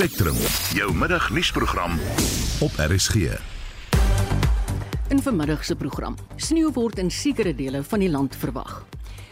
[0.00, 0.36] Spectrum,
[0.72, 1.90] jou middagnuusprogram
[2.60, 3.14] op RSG.
[5.08, 6.14] In vanmiddag se program.
[6.36, 8.86] Sneeu word in sekere dele van die land verwag.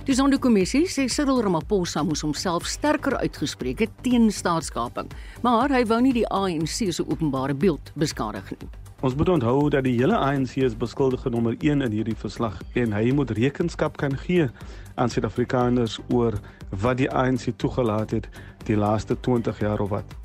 [0.04, 5.08] Die Sonderkommissie sê Cyril Ramaphosa moes homself sterker uitgespreek het teen staatskaping,
[5.40, 8.68] maar hy wou nie die ANC se openbare beeld beskadig nie.
[9.00, 12.92] Ons moet onthou dat die hele ANC is beskuldige nommer 1 in hierdie verslag en
[12.92, 14.52] hy moet rekenskap kan gee
[15.00, 16.36] aan Suid-Afrikaners oor
[16.76, 18.28] wat die ANC toegelaat het
[18.68, 20.18] die laaste 20 jaar of wat.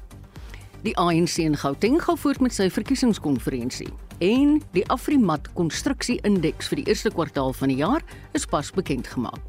[0.83, 3.87] Die ANC in Gauteng gaan voort met sy verkiesingskonferensie
[4.19, 8.03] en die Afrimat konstruksieindeks vir die eerste kwartaal van die jaar
[8.35, 9.39] is pas bekend gemaak.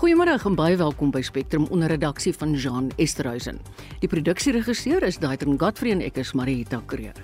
[0.00, 3.60] Goeiemôre en baie welkom by Spectrum onder redaksie van Jean Esterhuizen.
[4.00, 7.20] Die produksieregisseur is Daitron Godfrey en ek is Marita Kreer.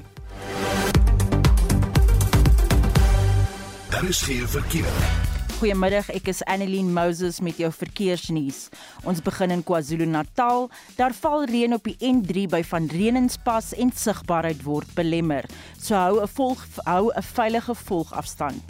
[3.88, 5.34] Daar is geen verkeer.
[5.54, 8.64] Goeiemiddag, ek is Annelien Moses met jou verkeersnuus.
[9.06, 10.66] Ons begin in KwaZulu-Natal.
[10.98, 15.46] Daar val reën op die N3 by Van Reenenspas en sigbaarheid word belemmer.
[15.78, 18.62] So hou 'n volg hou 'n veilige volgafstand.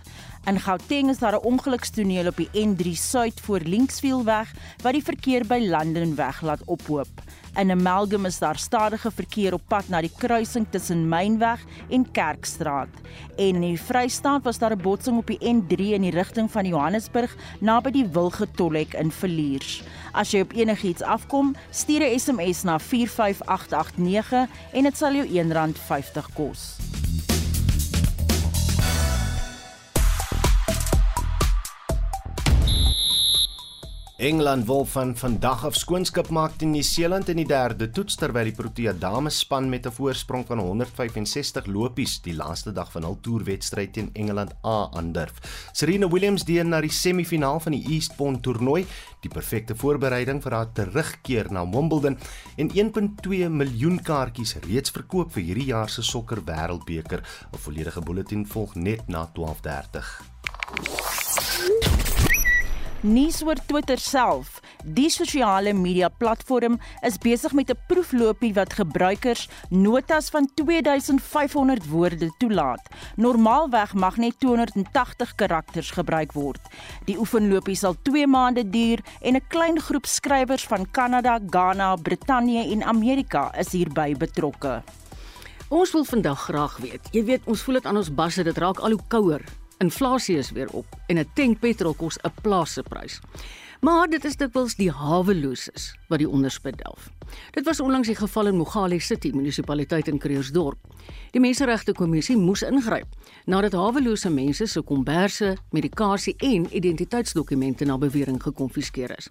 [0.45, 5.47] In Gauteng is daar 'n ongelukstoneel op die N3 Suid voor Linksfielweg wat die verkeer
[5.47, 7.23] by Landenweg laat ophoop.
[7.57, 12.89] In Amalgam is daar stadige verkeer op pad na die kruising tussen Mainweg en Kerkstraat.
[13.37, 16.67] En in die Vrystaat was daar 'n botsing op die N3 in die rigting van
[16.67, 19.83] Johannesburg naby die Wilgetollhek in Villiers.
[20.13, 26.29] As jy op enigiets afkom, stuur 'n SMS na 45889 en dit sal jou R1.50
[26.35, 26.94] kos.
[34.25, 38.55] Engeland wil van vandag af skoonskip maak teen Nieu-Seeland in die derde toets terwyl die
[38.57, 43.93] Protea dames span met 'n voorsprong van 165 lopies die laaste dag van hul toerwedstryd
[43.93, 45.35] teen Engeland A aandurf.
[45.73, 48.87] Serena Williams deur na die semifinaal van die Eastbourne toernooi,
[49.21, 52.19] die perfekte voorbereiding vir haar terugkeer na Wimbledon
[52.57, 57.21] en 1.2 miljoen kaartjies reeds verkoop vir hierdie jaar se sokker wêreldbeker.
[57.53, 61.04] 'n Volledige bulletin volg net na 12:30
[63.05, 64.61] nuus oor Twitter self.
[64.97, 72.31] Die sosiale media platform is besig met 'n proefloopie wat gebruikers notas van 2500 woorde
[72.39, 72.81] toelaat.
[73.17, 76.61] Normaalweg mag net 280 karakters gebruik word.
[77.05, 82.71] Die oefenloopie sal 2 maande duur en 'n klein groep skrywers van Kanada, Ghana, Brittanje
[82.71, 84.83] en Amerika is hierby betrokke.
[85.69, 87.09] Ons wil vandag graag weet.
[87.11, 89.43] Jy weet, ons voel dit aan ons basse, dit raak al hoe kouer
[89.79, 93.21] Inflasie is weer op en 'n tank petrol kos 'n plaasse prys.
[93.81, 97.11] Maar dit is dikwels die haweloses wat die onderspit delf.
[97.53, 100.79] Dit was onlangs die geval in Mogale City munisipaliteit in Kreersdorp.
[101.31, 103.07] Die Menseregte Kommissie moes ingryp
[103.45, 109.29] nadat hawelose mense se komberse, medikasie en identiteitsdokumente na bewering gekonfiskeer is.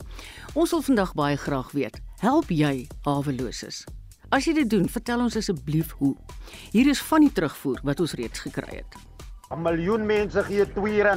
[0.53, 3.83] Ons wil vandag baie graag weet, help jy haweloses?
[4.29, 6.15] As jy dit doen, vertel ons asseblief hoe.
[6.71, 9.01] Hier is van die terugvoer wat ons reeds gekry het.
[9.53, 11.09] 'n miljoen mense gee R2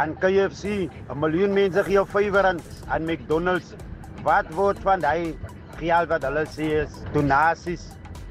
[0.00, 2.36] aan KFC, 'n miljoen mense gee R5
[2.88, 3.74] aan McDonald's.
[4.24, 5.34] Wat word van hy
[5.76, 7.90] geld wat hulle sê is donasies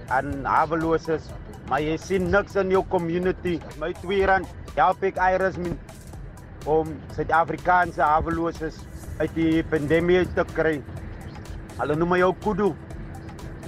[0.10, 1.30] aan haweloses?
[1.70, 3.60] Maar jy sien niks in jou community.
[3.80, 5.78] My R2 help ek Iris min
[6.66, 8.82] om Suid-Afrikaanse haweloses
[9.20, 10.82] uit die pandemie te kry.
[11.78, 12.74] Hulle noem my ook Kudu.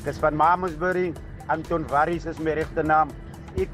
[0.01, 1.13] Ek is van Mamasbury.
[1.47, 3.13] Anton Varis is my regte naam.
[3.55, 3.69] Ek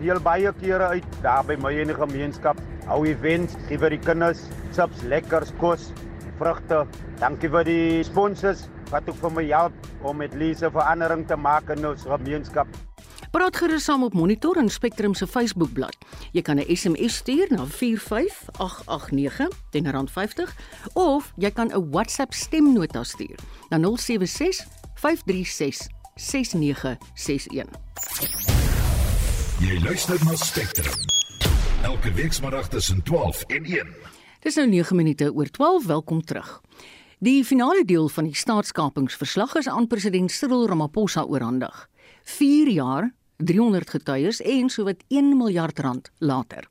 [0.00, 2.60] deel baie kere uit daar by my in die gemeenskap.
[2.86, 5.92] Hou events, gee vir die kinders chips, lekkers kos,
[6.38, 6.84] vrugte.
[7.20, 11.70] Dankie vir die sponsors wat ook vir my help om met Lise verandering te maak
[11.74, 12.68] in ons gemeenskap.
[13.36, 15.96] Praat gerus saam op Monitor en Spectrum se Facebookblad.
[16.32, 20.54] Jy kan 'n SMS stuur na 45889 teen R50
[20.94, 28.75] of jy kan 'n WhatsApp stemnota stuur na 076 536 6961.
[29.56, 30.92] Jy luister na Spectrum.
[31.82, 33.92] Elke weekmiddag tussen 12 en 1.
[34.44, 35.86] Dis nou 9 minute oor 12.
[35.86, 36.60] Welkom terug.
[37.24, 41.88] Die finale deel van die staatskapingsverslag is aan president Cyril Ramaphosa oorhandig.
[42.36, 46.68] 4 jaar, 300 getuies en sowat 1 miljard rand later.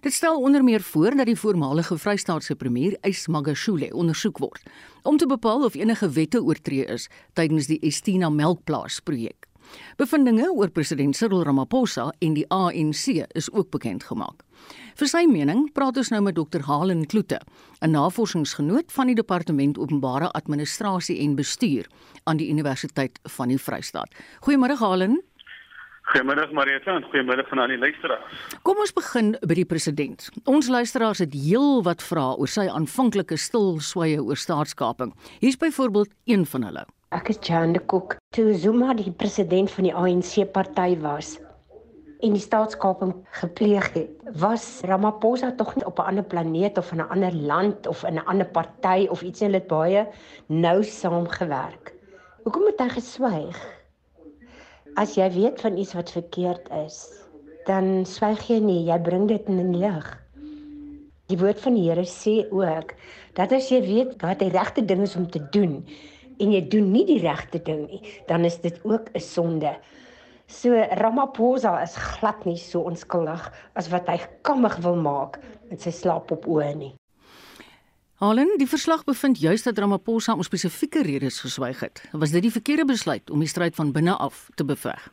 [0.00, 4.62] Dit stel onder meer voor dat die voormalige Vrystaatse premier, Ys Magashule, ondersoek word
[5.02, 9.49] om te bepaal of enige wette oortree is tydens die Estina melkplaas projek.
[9.96, 14.44] Bevindinge oor president Cyril Ramaphosa en die ANC is ook bekend gemaak.
[14.96, 16.66] Vir sy mening praat ons nou met Dr.
[16.66, 17.40] Halen Kloete,
[17.80, 21.86] 'n navorsingsgenoot van die Departement Openbare Administrasie en Bestuur
[22.24, 24.14] aan die Universiteit van die Vrystaat.
[24.44, 25.22] Goeiemôre Halen.
[26.10, 28.38] Goeiemiddag Marieta en goeiemiddag aan al die luisteraars.
[28.62, 30.28] Kom ons begin by die president.
[30.44, 35.14] Ons luisteraars het heel wat vrae oor sy aanvanklike stil sweye oor staatskaping.
[35.38, 36.86] Hier's byvoorbeeld een van hulle.
[37.10, 38.12] Ek is Jan de Kok.
[38.30, 41.32] Toe Zuma die president van die ANC party was
[42.22, 43.10] en die staatskaping
[43.40, 47.88] gepleeg het, was Ramaphosa tog nie op 'n ander planeet of in 'n ander land
[47.90, 50.06] of in 'n ander party of iets en dit baie
[50.46, 51.94] nou saamgewerk.
[52.44, 53.58] Hoekom het hy geswyg?
[54.94, 57.26] As jy weet van iets wat verkeerd is,
[57.66, 60.06] dan swyg jy nie, jy bring dit in die lig.
[61.26, 62.94] Die woord van die Here sê ook
[63.34, 65.84] dat as jy weet wat die regte ding is om te doen,
[66.40, 69.76] en jy doen nie die regte ding nie, dan is dit ook 'n sonde.
[70.46, 75.38] So Ramaphosa is glad nie so onskuldig as wat hy kammig wil maak
[75.70, 76.94] met sy slaap op oë nie.
[78.20, 82.02] Allen, die verslag bevind juis dat Ramaphosa om spesifieke redes geswyg het.
[82.12, 85.08] Was dit die verkeerde besluit om die stryd van binne af te beveg?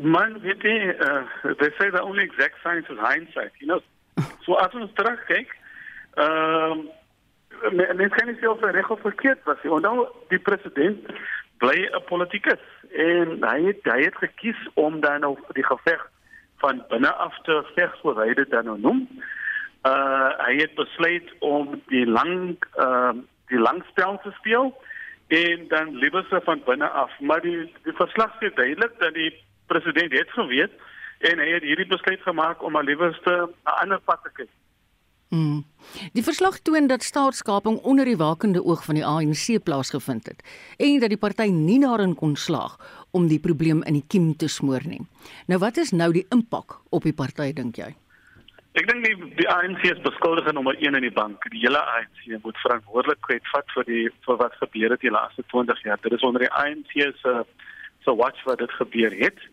[0.00, 1.22] Man, weet jy, uh,
[1.60, 3.80] they say the only exact science is hindsight, you know.
[4.44, 5.52] So as ons terugkyk,
[6.16, 7.00] ehm uh,
[7.70, 9.72] mens kan nie sê of hy reg of verkeerd was nie.
[9.72, 11.06] Onthou die president
[11.62, 16.02] bly 'n politikus en hy het hy het gekies om dan nou die geveg
[16.62, 19.08] van binne af te veg soos hy dit dan nou noem.
[19.86, 23.12] Uh hy het besluit om die lang uh
[23.52, 24.72] die langspel te speel
[25.28, 27.12] en dan liewer se van binne af.
[27.20, 29.32] Maar die die verslag sê duidelik dat die
[29.66, 30.72] president het geweet
[31.18, 34.61] en hy het hierdie besluit gemaak om aliewerste 'n ander pad te kies.
[35.32, 35.62] Mm.
[36.12, 40.42] Die verslag toon dat staatskaping onder die wakende oog van die ANC plaasgevind het
[40.76, 42.76] en dat die party nie daarin kon slaag
[43.16, 45.00] om die probleem in die kiem te smoor nie.
[45.48, 47.94] Nou wat is nou die impak op die party dink jy?
[48.76, 51.48] Ek dink die, die ANC is beskuldige nommer 1 in die bank.
[51.52, 55.82] Die hele ANC moet verantwoordelikheid vat vir die vir wat gebeur het die laaste 20
[55.84, 56.00] jaar.
[56.04, 56.92] Dit is onder die ANC
[57.24, 57.34] se
[58.04, 59.44] se watch wat dit gebeur het.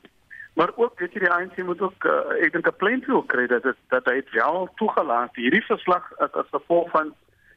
[0.60, 3.64] Maar ook weet jy die ANC moet ook uh, ek dink 'n pleintjie kry dat
[3.64, 7.14] het, dat hy wel toegelaat hierdie verslag as as gevolg van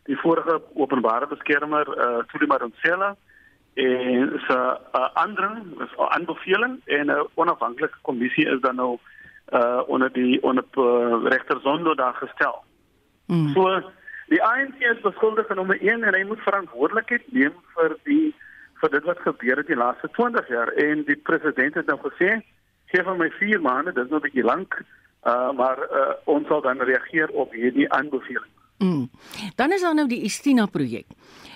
[0.06, 3.16] die vorige openbare beskermer uh, eh, Tuli Maronsela
[3.75, 5.50] en so 'n uh, ander
[5.87, 8.99] is aanbeveling en 'n onafhanklike kommissie is dan nou
[9.50, 12.64] uh onder die onder uh, regter Zondo daar gestel.
[13.26, 13.49] Mm.
[13.49, 13.82] So
[14.26, 18.34] die ANC is beskuldig van nommer 1 en hy moet verantwoordelikheid neem vir die
[18.81, 22.43] vir dit wat gebeur het die laaste 20 jaar en die president het nou gesê
[22.92, 24.82] gee van my 4 maande, dit is nog 'n bietjie lank,
[25.24, 28.52] uh, maar uh, ons sal dan reageer op hierdie aanbeveling.
[28.78, 29.10] Mm.
[29.54, 31.06] Dan is daar nou die Estina projek.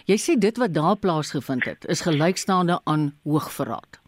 [0.04, 4.00] Jy sê dit wat daar plaasgevind het is gelykstaande aan hoogverraad.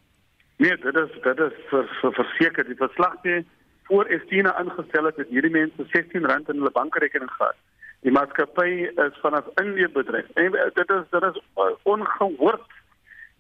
[0.57, 3.43] Nee, dit is dit is vir, vir verseker die verslag sê
[3.89, 7.57] voor Estina ingestel het het hierdie mense R16 in hulle bankrekening gehad.
[8.07, 8.71] Die maatskappy
[9.07, 10.27] is vanaf Indië bedryf.
[10.35, 11.41] En dit is dit is
[11.83, 12.71] ongehoord.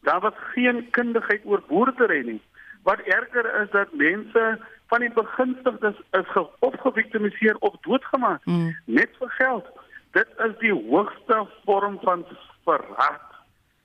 [0.02, 2.40] Daar was geen kundigheid oor boerdery nie.
[2.82, 4.58] Wat erger is dat mense
[4.88, 8.76] van die begunstigdes is, is opgeviktimiseer of doodgemaak mm.
[8.84, 9.66] net vir geld.
[10.16, 12.24] Dit is die hoogste vorm van
[12.64, 13.26] verraad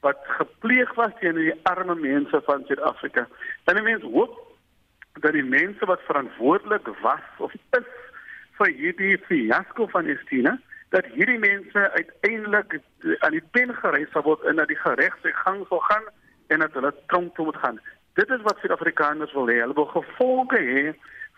[0.03, 3.27] wat gepleeg was teen die arme mense van Suid-Afrika.
[3.63, 4.39] En die mense hoop
[5.23, 7.89] dat die mense wat verantwoordelik was of is
[8.59, 10.57] vir hierdie fiasco van Estina
[10.93, 12.79] dat hierdie mense uiteindelik
[13.19, 16.09] aan die pen gereis sal word en dat die geregse gang sal gaan
[16.53, 17.79] en dat hulle tronk toe moet gaan.
[18.19, 19.59] Dit is wat Suid-Afrikaners wil hê.
[19.63, 20.85] Hulle wil gevolge hê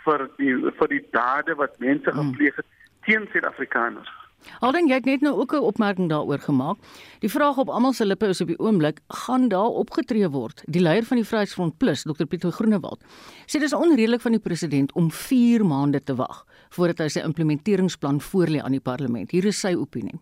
[0.06, 2.32] vir die vir die dade wat mense hmm.
[2.32, 2.68] gepleeg het
[3.08, 4.12] teen Suid-Afrikaners.
[4.60, 6.78] Alden jy het net nou ook 'n opmerking daaroor gemaak.
[7.20, 10.62] Die vraag op almal se lippe is op die oomblik, gaan daar opgetree word?
[10.66, 13.02] Die leier van die Vryheidsfront Plus, Dr Pieter Groenewald,
[13.46, 18.22] sê dis onredelik van die president om 4 maande te wag voordat hy sy implementeringsplan
[18.22, 19.32] voorlê aan die parlement.
[19.32, 20.20] Hier is sy opinie.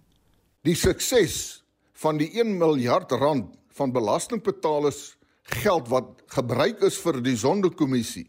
[0.62, 7.38] Die sukses van die 1 miljard rand van belastingbetalers geld wat gebruik is vir die
[7.38, 8.28] sondekommissie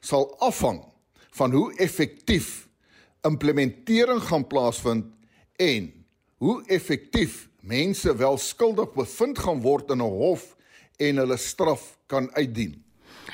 [0.00, 0.82] sal afhang
[1.36, 2.68] van hoe effektief
[3.26, 5.06] implementering gaan plaasvind
[5.56, 5.92] en
[6.40, 10.56] hoe effektief mense wel skuldig bevind gaan word in 'n hof
[10.96, 12.84] en hulle straf kan uitdien.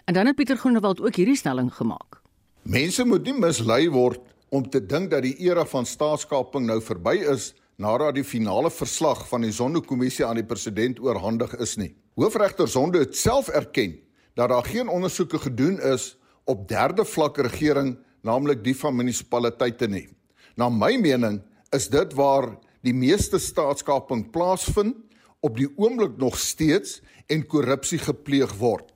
[0.04, 2.20] En dan het Pieter Groenewald ook hierdie stelling gemaak.
[2.62, 7.16] Mense moet nie mislei word om te dink dat die era van staatskaping nou verby
[7.32, 11.94] is nadat die finale verslag van die sondekommissie aan die president oorhandig is nie.
[12.16, 13.98] Hoofregter Zondo het self erken
[14.34, 20.08] dat daar geen ondersoeke gedoen is op derde vlak regering, naamlik die van munisipaliteite nie.
[20.56, 21.42] Na my mening
[21.76, 22.46] is dit waar
[22.80, 24.96] die meeste staatskaping plaasvind
[25.40, 28.94] op die oomblik nog steeds en korrupsie gepleeg word.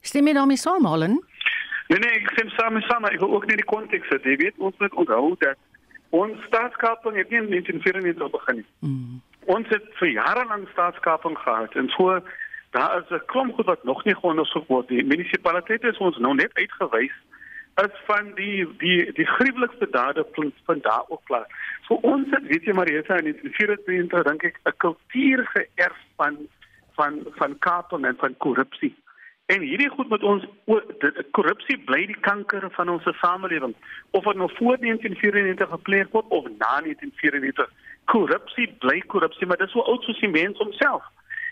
[0.00, 1.18] Stem jy daarmee saam, Halen?
[1.92, 4.22] Nee nee, ek stem saam met saam, ek wil ook net die konteks hê.
[4.24, 5.60] Jy weet ons moet onthou dat
[6.16, 8.66] ons staatskaping het nie in 1994 begin nie.
[8.88, 9.20] Mm.
[9.52, 12.16] Ons het vir jare lank staatskaping gehad en so
[12.76, 15.04] daar is 'n klomp goed wat nog nie geondersoek word nie.
[15.04, 17.16] Munisipaliteite is ons nou net uitgewys
[17.74, 20.26] as van die die die gruwelikste dade
[20.64, 21.46] van daar ook klaar.
[21.86, 26.36] So ons het weet jy Marita in 1924 dink ek 'n kultuur geërf van
[26.94, 28.94] van van kaping en van korrupsie.
[29.46, 30.44] En hierdie goed met ons
[31.30, 33.74] korrupsie bly die kanker van ons samelewing.
[34.10, 37.70] Of dit nou voor 1994 gepleeg word of na 1994,
[38.04, 41.04] korrupsie bly korrupsie, maar dit is so oud soos die mens homself.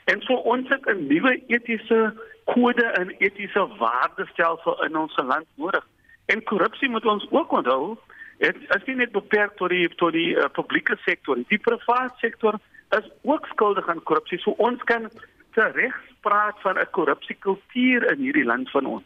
[0.05, 5.87] En so ons het 'n nuwe etiese kode en etiese waardestelsel in ons land nodig.
[6.27, 7.97] En korrupsie moet ons ook onthou,
[8.39, 12.59] dit is nie net beperk tot die tot die uh, publieke sektor, die private sektor
[12.91, 14.39] is ook skuldig aan korrupsie.
[14.39, 15.11] So ons kan
[15.53, 19.05] terecht praat van 'n korrupsiekultuur in hierdie land van ons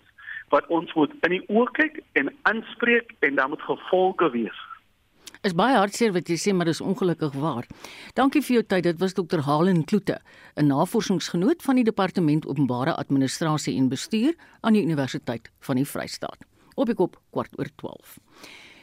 [0.49, 4.66] wat ons moet in die oë kyk en aanspreek en daar moet gevolge wees.
[5.47, 7.69] Is baie hartseer wat jy sê, maar dis ongelukkig waar.
[8.19, 8.83] Dankie vir jou tyd.
[8.89, 9.45] Dit was Dr.
[9.47, 10.19] Halen Kloete,
[10.59, 16.43] 'n navorsingsgenoot van die Departement Openbare Administrasie en Bestuur aan die Universiteit van die Vrystaat.
[16.75, 18.19] Op ek op kwart oor 12.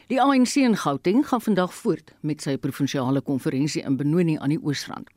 [0.07, 4.63] Die ANC in Gauteng gaan vandag voort met sy provinsiale konferensie in Benoni aan die
[4.63, 5.09] Oosrand.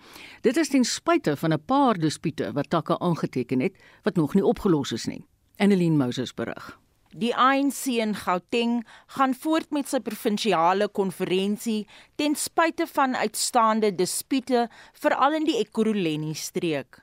[0.43, 4.45] Dit is ten spyte van 'n paar dispute wat takke aangeteken het wat nog nie
[4.45, 5.25] opgelos is nie.
[5.59, 6.86] Annelien Moses berig.
[7.17, 8.83] Die ANC in Gauteng
[9.17, 11.87] gaan voort met sy provinsiale konferensie
[12.21, 14.67] ten spyte van uitstaande dispute
[15.01, 16.99] veral in die Ekurhuleni streek.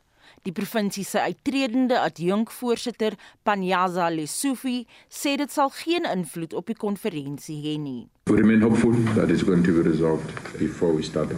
[0.45, 7.57] Die provinsie se uittredende adjunkvoorsitter, Panyaza Lesufi, sê dit sal geen invloed op die konferensie
[7.63, 8.03] hê nie.
[8.29, 10.29] We remain hopeful that it's going to be resolved
[10.59, 11.33] before we start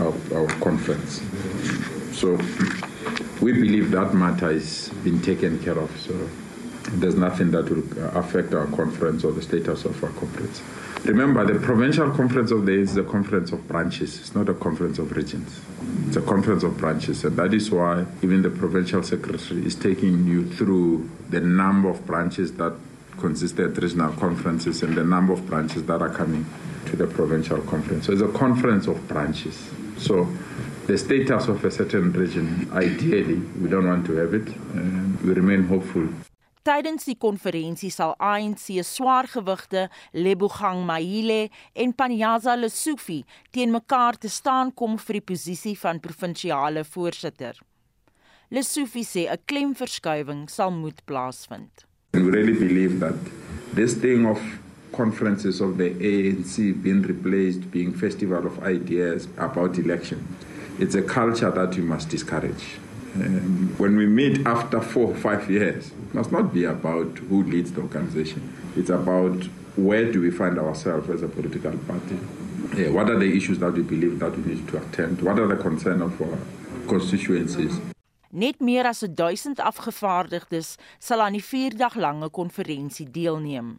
[0.00, 1.22] our, our conference.
[2.10, 2.34] So
[3.38, 5.94] we believe that matter has been taken care of.
[6.02, 6.18] So
[6.92, 7.84] there's nothing that will
[8.16, 10.62] affect our conference or the status of our conference.
[11.04, 14.18] Remember, the provincial conference of the is a conference of branches.
[14.18, 15.60] It's not a conference of regions.
[16.08, 20.26] It's a conference of branches, and that is why even the provincial secretary is taking
[20.26, 22.74] you through the number of branches that
[23.18, 26.44] consist of regional conferences and the number of branches that are coming
[26.86, 28.06] to the provincial conference.
[28.06, 29.70] So it's a conference of branches.
[29.98, 30.28] So
[30.86, 34.46] the status of a certain region, ideally, we don't want to have it,
[35.24, 36.08] we remain hopeful
[36.66, 39.84] Tydens die konferensie sal ANC swaargewigte
[40.18, 41.44] Lebogang Mahile
[41.78, 43.20] en Panyaza Lesufi
[43.54, 47.54] teen mekaar te staan kom vir die posisie van provinsiale voorsitter.
[48.50, 51.86] Lesufi sê 'n klemverskywing sal moet plaasvind.
[52.14, 53.20] We really believe that
[53.74, 54.40] this thing of
[54.90, 60.18] conferences of the ANC being replaced being festival of ideas about election
[60.78, 62.64] it's a culture that we must discourage.
[63.16, 67.42] Um, when we meet after four or five years, it must not be about who
[67.44, 68.52] leads the organization.
[68.76, 72.18] It's about where do we find ourselves as a political party.
[72.76, 75.22] Yeah, what are the issues that we believe that we need to attend?
[75.22, 76.38] What are the concerns of our
[76.88, 77.80] constituencies?
[78.30, 83.78] Net meer as 1000 afgevaardigdes sal aan die 4-dag lange konferensie deelneem.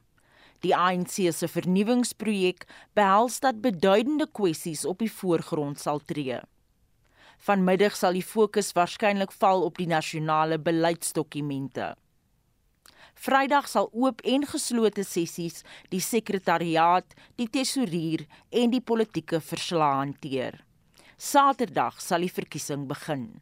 [0.65, 2.65] Die ANC se vernuwingsprojek
[2.97, 6.39] behels dat beduidende kwessies op die voorgrond sal tree.
[7.45, 11.93] Vanmiddag sal die fokus waarskynlik val op die nasionale beleidsdokumente.
[13.17, 15.63] Vrydag sal oop en geslote sessies
[15.93, 20.61] die sekretariaat, die tesourier en die politieke verslae hanteer.
[21.17, 23.39] Saterdag sal die verkiesing begin.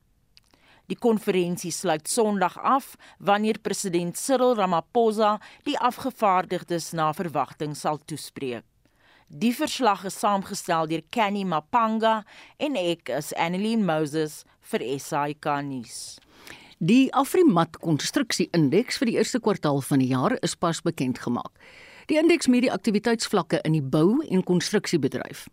[0.88, 8.64] Die konferensie sluit Sondag af wanneer president Cyril Ramaphosa die afgevaardigdes na verwagting sal toespreek.
[9.28, 12.20] Die verslag is saamgestel deur Kenny Mapanga
[12.62, 16.20] en ek is Annelien Moses vir SAK nuus.
[16.78, 21.50] Die Afrimat konstruksie indeks vir die eerste kwartaal van die jaar is pas bekend gemaak.
[22.06, 25.48] Die indeks meet die aktiwiteitsvlakke in die bou en konstruksiebedryf.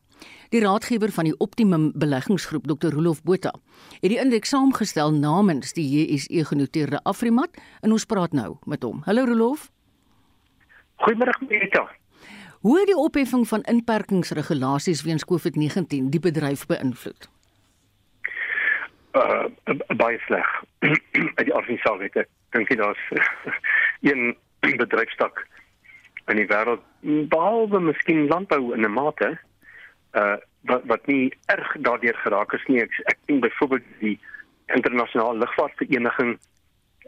[0.53, 2.93] Die raadgewer van die Optimum beleggingsgroep Dr.
[2.93, 3.55] Rolof Botha
[4.03, 9.01] het die indeks saamgestel namens die JSE genoteerde Afrimat en ons praat nou met hom.
[9.09, 9.71] Hallo Rolof.
[11.01, 11.89] Goeiemôre Meta.
[12.63, 17.27] Hoe het die opheffing van inperkingsregulasies weens COVID-19 die bedryf beïnvloed?
[19.19, 19.45] Uh,
[19.97, 20.47] baie sleg.
[21.39, 23.03] Uit die organisasie ek dink jy daar's
[24.11, 24.37] een
[24.83, 25.43] bedryfstak
[26.31, 26.87] in die wêreld
[27.35, 29.35] behalwe miskien landbou in 'n mate
[30.15, 30.39] uh
[30.71, 32.79] wat wat nie erg daardeur geraak is nie.
[32.83, 34.19] Ek, ek dink byvoorbeeld die
[34.71, 36.39] internasionale lugvaartvereniging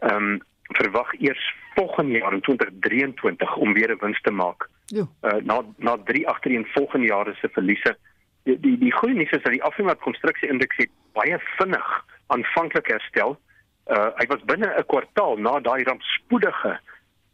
[0.03, 0.41] ehm um,
[0.75, 4.67] verwag eers volgende jaar in 2023 om weer 'n wins te maak.
[4.85, 5.07] Ja.
[5.21, 7.97] Uh, na na drie agtereenvolgende jare se verliese.
[8.43, 10.85] Die die, die goeie nuus is dat die Afrika konstruksie indeks
[11.17, 11.89] baie vinnig
[12.27, 13.37] aanvanklik herstel.
[13.85, 16.79] Uh hy was binne 'n kwartaal na daai rampspoedige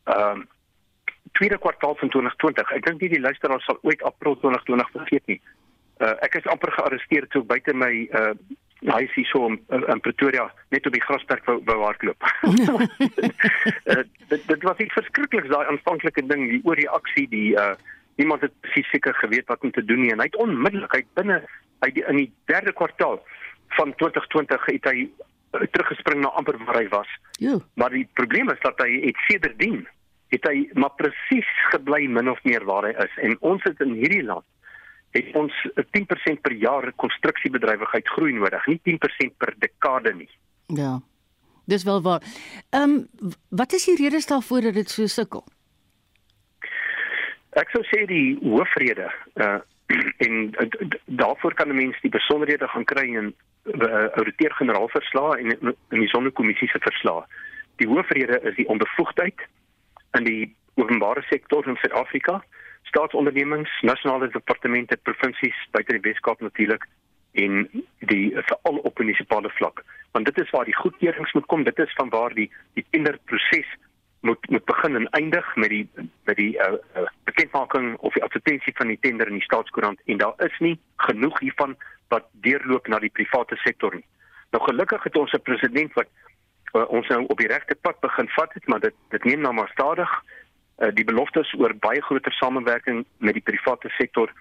[0.03, 0.45] ehm uh,
[1.31, 2.71] tweede kwartaal van 2020.
[2.71, 5.41] Ek dink nie die luisteraars sal ooit April 2020 vergeet nie.
[5.99, 8.33] Uh ek is amper gearresteer toe buite my uh
[8.89, 12.25] hy is so in, in Pretoria net op die grasperk wou, wou hardloop.
[12.49, 17.73] uh, dit dit was iets verskrikliks daai aanvanklike ding, die oorreaksie, die uh
[18.19, 20.99] niemand het presies seker geweet wat om te doen nie en hy het onmiddellik hy
[21.17, 21.37] binne
[21.81, 23.21] hy die, in die derde kwartaal
[23.77, 25.07] van 2020 het hy
[25.73, 27.09] teruggespring na amper waar hy was.
[27.43, 27.57] Ja.
[27.79, 29.87] Maar die probleem is dat hy het sedertdien
[30.31, 33.95] het hy maar presies gebly min of meer waar hy is en ons het in
[33.99, 34.45] hierdie land
[35.11, 35.53] het ons
[35.97, 40.29] 10% per jaar konstruksiebedrywigheid groei nodig, nie 10% per dekade nie.
[40.65, 40.99] Ja.
[41.65, 42.21] Dis wel waar.
[42.69, 43.07] Ehm um,
[43.49, 45.43] wat is die redes daarvoor dat dit so sukkel?
[47.49, 49.59] Ek sou sê die hoofrede uh
[50.25, 55.75] en uh, daarvoor kan 'n mens die besonderhede gaan kry in uh, ouditeur-generaal verslae en
[55.89, 57.23] in die sondekommissie se verslae.
[57.75, 59.41] Die hoofrede is die onbevoegdheid
[60.11, 62.43] in die openbare sektor in Suid-Afrika,
[62.91, 66.87] staatsondernemings, nasionale departemente, provinsies, buite die Weskaap natuurlik
[67.39, 67.63] en
[68.11, 69.83] die veral op munisipale vlak.
[70.11, 73.69] Want dit is waar die goedkeurings moet kom, dit is van waar die die tenderproses
[74.27, 75.85] moet moet begin en eindig met die
[76.29, 80.19] met die uh, uh, bekendmaking of die advertensie van die tender in die staatskoerant en
[80.21, 80.75] daar is nie
[81.07, 81.77] genoeg hiervan
[82.13, 84.05] wat deurloop na die private sektor nie.
[84.51, 86.11] Nou gelukkig het ons 'n president wat
[86.75, 89.53] uh, ons nou op die regte pad begin vat het, maar dit dit neem nou
[89.53, 90.11] maar stadig.
[90.11, 90.40] Uh,
[90.95, 94.31] die beloftes oor baie groter samewerking met die private sektor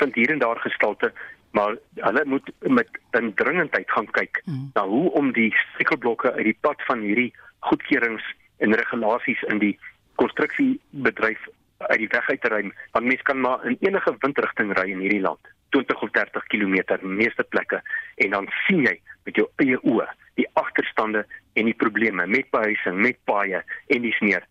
[0.00, 1.12] vind hier en daar gestalte,
[1.50, 4.70] maar hulle moet met indringendheid gaan kyk mm.
[4.74, 8.24] na hoe om die struikelblokke uit die pad van hierdie goedkeurings
[8.58, 9.78] en regulasies in die
[10.20, 11.48] konstruksiebedryf
[11.78, 15.02] uit die weg uit te ruim want mense kan maar in enige windrigting ry in
[15.04, 17.82] hierdie land 20 of 30 km meeste plekke
[18.24, 20.06] en dan sien jy met jou eie oë
[20.40, 24.46] die agterstande en die probleme met behuising met paaie en dis meer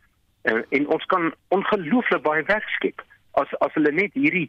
[0.47, 3.03] en, en ons kan ongelooflik baie werk skep
[3.41, 4.47] as as hulle net hierdie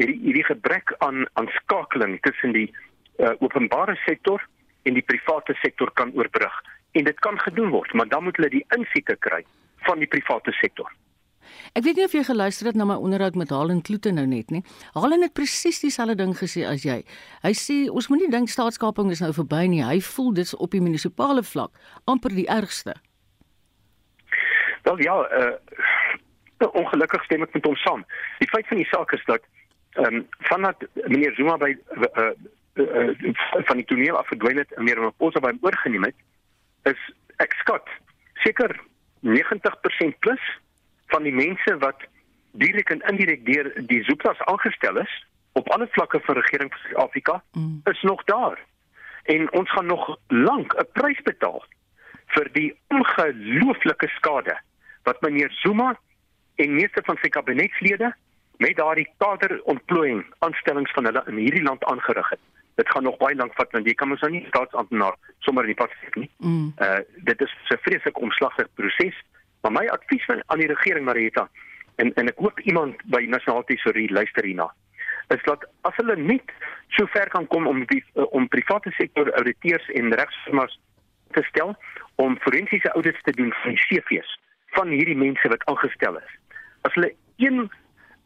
[0.00, 4.42] hierdie hierdie gebrek aan aan skakeling tussen die uh, openbare sektor
[4.86, 6.62] en die private sektor kan oorbrug
[6.96, 9.42] en dit kan gedoen word, maar dan moet hulle die insigte kry
[9.88, 10.88] van die private sektor.
[11.78, 14.50] Ek weet nie of jy geluister het na my onderhoud met Halen Kloete nou net
[14.50, 14.62] nie.
[14.96, 17.02] Halen het presies dieselfde ding gesê as jy.
[17.44, 19.84] Hy sê ons moenie dink staatskaping is nou verby nie.
[19.84, 21.76] Hy voel dit op die munisipale vlak
[22.10, 22.96] amper die ergste.
[24.86, 28.04] Wel ja, uh ongelukkig stem ek met hom saam.
[28.38, 29.42] Die feit van die saak is dat
[29.96, 32.32] ehm um, vandat meneer Zuma by uh, uh,
[32.78, 33.34] uh
[33.68, 36.18] van die toneel af verdwyn het en meneer Ramaphosa by hom oorgeneem het,
[36.92, 37.00] is
[37.42, 37.90] ek skat
[38.44, 38.76] seker
[39.26, 40.44] 90% plus
[41.14, 42.06] van die mense wat
[42.62, 45.16] direk en indirek deur die Zuplas aangestel is
[45.58, 47.80] op alle vlakke van regering van Suid-Afrika mm.
[47.90, 48.60] is nog daar.
[49.22, 51.64] En ons gaan nog lank 'n prys betaal
[52.36, 54.56] vir die ongelooflike skade
[55.06, 55.94] wat meneer Zuma
[56.62, 58.12] en meeste van sy kabinetslede
[58.62, 62.44] met daardie kaderontplooiing aanstellings van hulle in hierdie land aangerig het
[62.76, 65.16] dit gaan nog baie lank vat want jy kan mos nou nie staatsamptenaar
[65.46, 66.28] sommer in die pad sit nie.
[66.44, 66.72] Mm.
[66.86, 69.16] Uh dit is 'n vreeslike omslagtige proses.
[69.62, 71.48] Maar my advies van aan die regering Marieta
[71.96, 74.68] en en ek hoop iemand by Nasionale Tesourie luister hierna
[75.34, 76.52] is dat as hulle net
[76.88, 80.78] so ver kan kom om die uh, om private sektor auditeurs en regsfirmas
[81.30, 81.76] te stel
[82.14, 84.38] om forensiese audits te doen van CV's
[84.76, 86.32] van hierdie mense wat aangestel is.
[86.86, 87.12] As hulle
[87.42, 87.66] een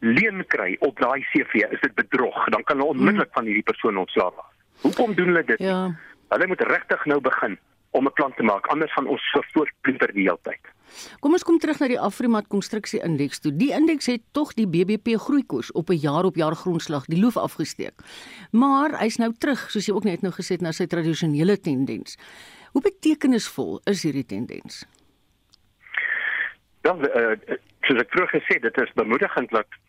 [0.01, 2.37] leen kry op daai CV, is dit bedrog.
[2.53, 3.39] Dan kan hulle onmiddellik hmm.
[3.39, 4.53] van hierdie persoon ontslae raak.
[4.81, 5.59] Hoekom doen hulle dit?
[5.61, 5.91] Ja.
[6.33, 7.59] Hulle moet regtig nou begin
[7.91, 9.21] om 'n plan te maak, anders gaan ons
[9.53, 10.63] voortploeter die hele tyd.
[11.19, 13.51] Kom ons kom terug na die Afrimat konstruksie indeks toe.
[13.55, 17.37] Die indeks het tog die BBP groeikoers op 'n jaar op jaar grondslag die loof
[17.37, 17.93] afgesteek.
[18.51, 22.17] Maar hy's nou terug, soos jy ook net nou gesê het, na sy tradisionele tendens.
[22.71, 24.85] Hoe betekenisvol is hierdie tendens?
[26.81, 27.33] Dan uh,
[27.87, 29.79] soos ek vroeër gesê dit is bemoedigend dat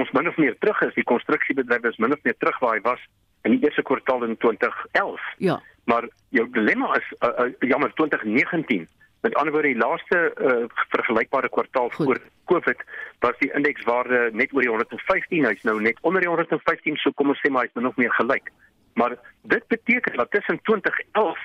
[0.00, 0.94] ons min of meer terug is.
[0.94, 3.02] Die konstruksiebedryf is min of meer terug waar hy was
[3.46, 5.26] in die eerste kwartaal in 2011.
[5.38, 5.60] Ja.
[5.84, 8.88] Maar jou dilemma is uh, uh, jammer 2019.
[9.20, 12.04] Met ander woorde die laaste uh, vergelykbare kwartaal Goed.
[12.04, 12.82] voor Covid
[13.18, 15.46] was die indekswaarde net oor die 115.
[15.46, 18.12] Hy's nou net onder die 115, so kom ons sê maar hy's min of meer
[18.18, 18.52] gelyk.
[18.96, 21.38] Maar dit beteken dat tussen 2011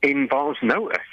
[0.00, 1.10] en waar ons nou is,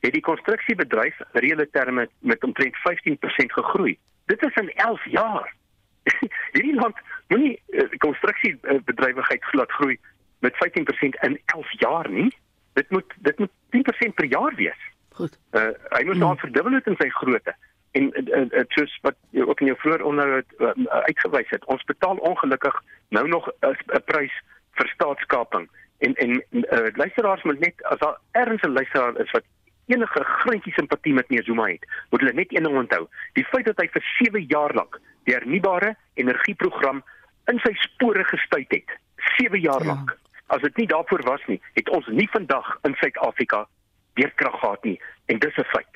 [0.00, 3.98] het die konstruksiebedryf reële terme met omtrent 15% gegroei.
[4.26, 5.54] Dit is in 11 jaar.
[6.52, 6.96] hierdie land
[7.28, 9.98] moenie uh, konstruksiebedrywigheid glad groei
[10.38, 12.36] met 15% in 11 jaar nie.
[12.72, 13.50] Dit moet dit moet
[14.10, 14.82] 10% per jaar wees.
[15.08, 15.38] Goed.
[15.52, 16.38] Uh, hy moet daar mm.
[16.38, 17.54] verdubbel het in sy grootte.
[17.96, 20.72] En uh, uh, soos wat ook in jou vroeër onderhoud uh,
[21.08, 24.34] uitgewys het, ons betaal ongelukkig nou nog 'n uh, prys
[24.70, 25.68] vir staatskaping.
[25.98, 29.44] En en uh, luisteraars moet net as daar 'n luisteraar is wat
[29.86, 33.06] enige greintjie simpatie met meneer Zuma het, moet hulle net een ding onthou.
[33.38, 37.02] Die feit dat hy vir 7 jaar lank die hernubare energieprogram
[37.50, 38.96] in sy spore gestuit het.
[39.38, 39.94] 7 jaar ja.
[39.94, 40.16] lank.
[40.54, 43.64] As dit nie daarvoor was nie, het ons nie vandag in Suid-Afrika
[44.18, 45.94] weerkrag gehad nie en dis 'n feit.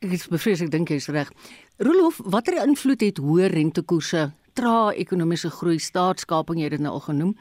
[0.00, 1.30] Ek is bevrees ek dink jy's reg.
[1.78, 7.36] Rolof, watter invloed het hoë rentekoerse, trae ekonomiese groei, staatskaping jy dit nou al genoem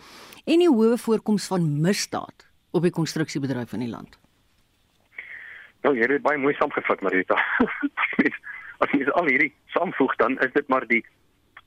[0.46, 4.20] en die hoë voorkoms van misdaad op die konstruksiebedryf in die land.
[5.86, 7.38] Nou, jy het baie mooi saamgevat, Marita.
[8.84, 11.04] As jy al hierdie saamvoeg dan is dit maar die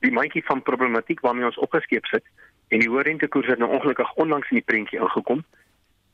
[0.03, 2.25] die mandjie van problematiek waarmee ons opgeskeep sit
[2.75, 5.43] en die hoë rentekoers het nou ongelukkig onlangs in die prentjie ingekom.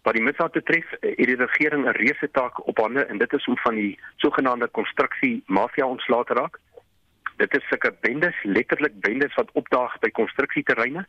[0.05, 3.47] Wat die misdaad betref, het die regering 'n reuse taak op hande en dit is
[3.47, 6.59] om van die sogenaamde konstruksie mafia ontslae te raak.
[7.37, 11.07] Dit is sulke bendes, letterlik bendes wat opdaag by konstruksieterreine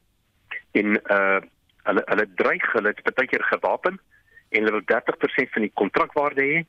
[0.73, 1.41] en uh
[1.83, 4.01] hulle hulle dreig, hulle is baie keer gewapen
[4.49, 6.65] en hulle wil 30% van die kontrakwaarde hê.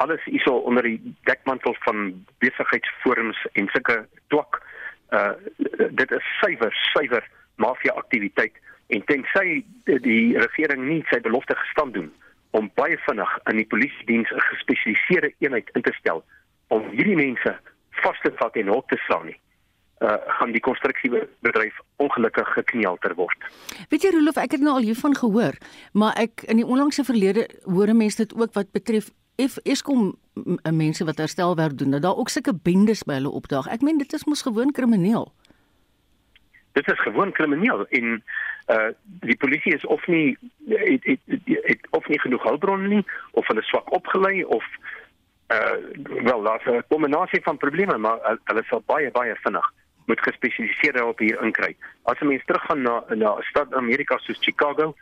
[0.00, 4.62] Alles hierso onder die dekmantel van besigheidsforums en sulke twak.
[5.12, 5.32] Uh
[6.00, 7.24] dit is suiwer, suiwer
[7.60, 8.56] mafia aktiwiteit
[8.94, 12.08] en tensy die regering nie sy belofte gestand doen
[12.56, 16.24] om baie vinnig in die polisie diens 'n gespesialiseerde eenheid in te stel
[16.68, 17.52] om hierdie mense
[18.02, 19.38] vas te vat en hok te slaan nie
[20.00, 23.40] uh gaan die konstruksiebedryf ongelukkig gekneelter word.
[23.88, 25.58] Weet jy Rolof, ek het nou al hiervan gehoor,
[25.92, 30.14] maar ek in die onlangse verlede hoor mense dit ook wat betref F Eskom
[30.72, 33.68] mense wat herstelwerk doen, dat daar ook sulke bendes by hulle opdaag.
[33.68, 35.32] Ek meen dit is mos gewoon krimineel.
[36.72, 38.22] Dit is gewoon krimineel en
[38.70, 40.38] uh die polisie is of nie
[40.68, 44.64] het, het, het, het of nie genoeg hulpbronne nie of hulle swak opgelei of
[45.50, 45.74] uh
[46.22, 49.72] wel daar's 'n kombinasie van probleme maar hulle sal baie baie vinnig
[50.10, 51.76] moet gespesialiseerde hulp hier inkry.
[52.02, 54.94] As 'n mens teruggaan na na 'n stad Amerika soos Chicago,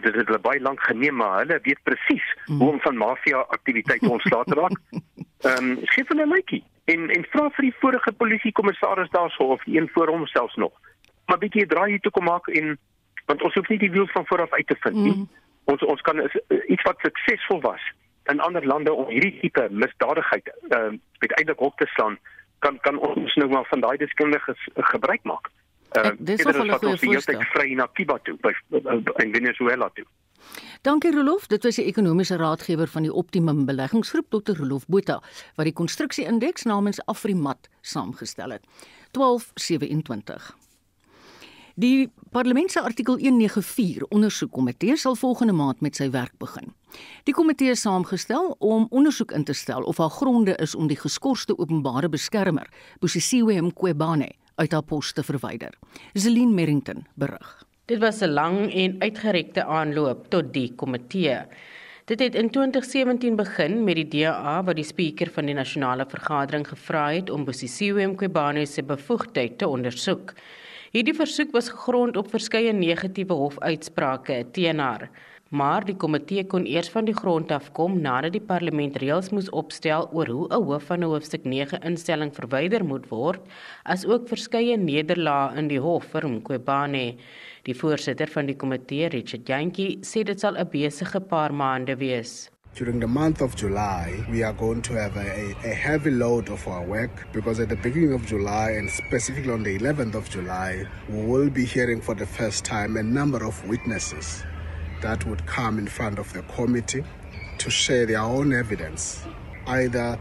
[0.00, 2.58] dit het hulle baie lank geneem maar hulle weet presies mm.
[2.58, 4.76] hoe om van mafia aktiwiteite ontslae te raak.
[5.40, 9.66] Ehm um, skep hulle 'n lykie en en vra vir die vorige polisiekommissaris daarso of
[9.66, 10.72] een voor hom selfs nog.
[11.26, 12.78] Maar bietjie draai hier toe kom maak en
[13.26, 15.16] want ons hoef nie die wiel van voor af uit te vind nie.
[15.16, 15.28] Mm.
[15.64, 16.36] Ons ons kan is,
[16.66, 17.82] iets wat suksesvol was
[18.24, 22.18] in ander lande om hierdie tipe misdadigheid uh, uiteindelik op te slaan
[22.58, 25.50] kan kan ons nou maar van daai deskundiges gebruik maak.
[25.92, 27.42] Uh, dis wel 'n goeie voorstel.
[27.52, 28.52] Vry na Cuba toe by
[29.22, 30.04] in Venezuela toe.
[30.82, 34.56] Dankie Rolof, dit was die ekonomiese raadgewer van die Optimum Beleggingsgroep Dr.
[34.56, 35.20] Rolof Botha
[35.54, 38.64] wat die konstruksie-indeks namens Afrimat saamgestel het.
[39.10, 40.56] 1227
[41.74, 46.74] Die Parlement se artikel 194 ondersoekkomitee sal volgende maand met sy werk begin.
[47.24, 50.98] Die komitee is saamgestel om ondersoek in te stel of daar gronde is om die
[50.98, 52.68] geskorste openbare beskermer,
[53.00, 54.28] Bosisiwe Mqwebane,
[54.60, 55.74] uit haar pos te verwyder.
[56.12, 57.50] Zelin Merrington berig.
[57.90, 61.38] Dit was 'n lang en uitgerekte aanloop tot die komitee.
[62.04, 66.68] Dit het in 2017 begin met die DA wat die spreker van die nasionale vergadering
[66.68, 70.32] gevra het om Bosisiwe Mqwebane se bevoegdheid te ondersoek.
[70.90, 75.10] Hierdie versoek was gegrond op verskeie negatiewe hofuitsprake teen haar,
[75.50, 79.48] maar die komitee kon eers van die grond af kom nadat die parlement reëls moes
[79.60, 83.40] opstel oor hoe 'n hoof van 'n hoofstuk 9 instelling verwyder moet word,
[83.84, 87.16] asook verskeie nederlae in die hof vir Mqobane.
[87.64, 92.50] Die voorsitter van die komitee, Richard Jantjie, sê dit sal 'n besige paar maande wees.
[92.74, 96.68] During the month of July, we are going to have a, a, heavy load of
[96.68, 100.86] our work because at the beginning of July and specifically on the 11th of July,
[101.08, 104.44] we will be hearing for the first time a number of witnesses
[105.02, 107.04] that would come in front of the committee
[107.58, 109.22] to share their own evidence,
[109.66, 110.18] either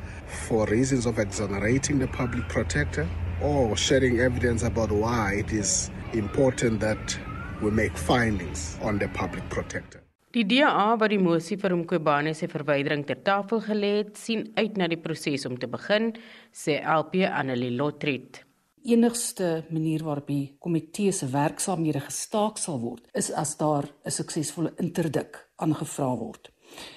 [0.47, 3.07] for reasons of exonerating the public protector
[3.41, 7.17] or sharing evidence about why it is important that
[7.61, 10.01] we make findings on the public protector.
[10.31, 14.77] Die DA wat die mosie vir Mqobane se verwydering ter tafel gelê het, sien uit
[14.77, 16.11] na die proses om te begin,
[16.53, 18.43] sê LP Annelie Lotrit.
[18.83, 24.73] Enigste manier waarop die komitee se werksaamhede gestaak sal word, is as daar 'n suksesvolle
[24.77, 26.51] interdik aangevra word.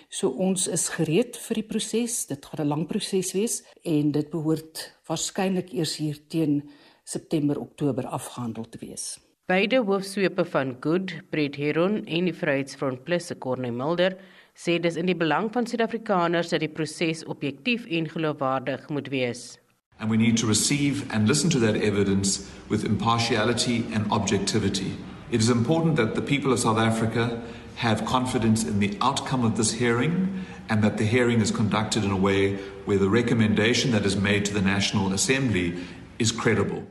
[0.08, 2.26] So ons is gereed vir die proses.
[2.26, 6.70] Dit gaan 'n lang proses wees en dit behoort waarskynlik eers hier teen
[7.04, 9.18] September Oktober afgehandel te wees.
[9.46, 14.16] Beide hoofsweepe van Good, Brett Heron en die Vryheidsfront Plus se Corne Mulder
[14.54, 19.58] sê dis in die belang van Suid-Afrikaners dat die proses objektief en geloofwaardig moet wees.
[20.00, 24.96] And we need to receive and listen to that evidence with impartiality and objectivity.
[25.30, 27.40] It is important that the people of South Africa
[27.76, 32.10] have confidence in the outcome of this hearing and that the hearing is conducted in
[32.10, 35.74] a way where the recommendation that is made to the National Assembly
[36.18, 36.82] is credible.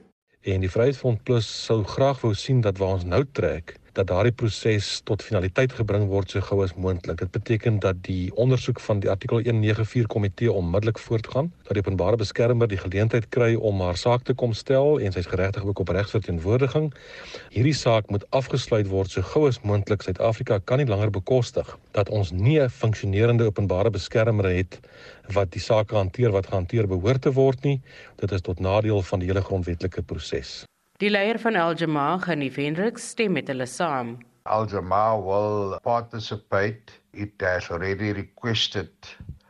[0.44, 4.32] En die Vryheidsfront Plus sou graag wou sien dat waar ons nou trek, dat daardie
[4.32, 7.20] proses tot finaliteit gebring word so gou as moontlik.
[7.20, 12.16] Dit beteken dat die ondersoek van die artikel 194 komitee onmiddellik voortgaan, dat die openbare
[12.22, 15.92] beskermer die geleentheid kry om haar saak te kom stel en sy's geregtig ook op
[15.92, 16.92] regsverteenwoordiging.
[17.52, 20.08] Hierdie saak moet afgesluit word so gou as moontlik.
[20.08, 24.80] Suid-Afrika kan nie langer bekostig dat ons nie 'n funksionerende openbare beskermer het
[25.34, 27.82] wat die saak hanteer wat gehanteer behoort te word nie.
[28.16, 30.71] Dit is tot nadeel van die hele grondwetlike proses.
[31.02, 34.20] Die leier van Algemag, Ganie Hendriks, stem met hulle saam.
[34.46, 36.94] Al Jamaa will participate.
[37.12, 38.92] It has already requested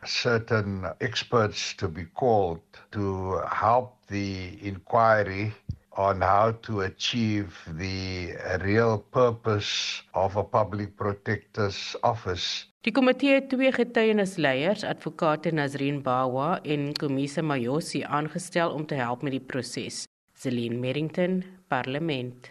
[0.02, 2.64] certain experts to be called
[2.96, 5.52] to help the inquiry
[5.92, 8.32] on how to achieve the
[8.64, 12.64] real purpose of a public protector's office.
[12.80, 19.22] Die komitee het twee getuienisleiers, advokate Nazreen Bawa en Komisa Mayosi aangestel om te help
[19.22, 20.06] met die proses.
[20.42, 22.50] Celine Merrington, Parlement.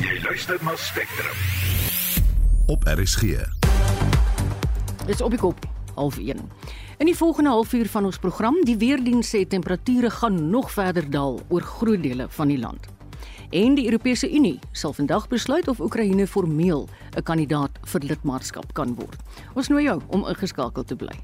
[0.00, 1.36] Jy luister na Spectrum.
[2.72, 3.44] Op RSG.
[5.04, 5.66] Dis op die kop,
[5.98, 6.40] half 1.
[6.96, 11.42] In die volgende halfuur van ons program, die weerdiens sê temperature gaan nog verder daal
[11.52, 12.88] oor groot dele van die land.
[13.52, 16.88] En die Europese Unie sal vandag besluit of Oekraïne formeel
[17.18, 19.20] 'n kandidaat vir lidmaatskap kan word.
[19.52, 21.20] Ons nooi jou om ingeskakel te bly.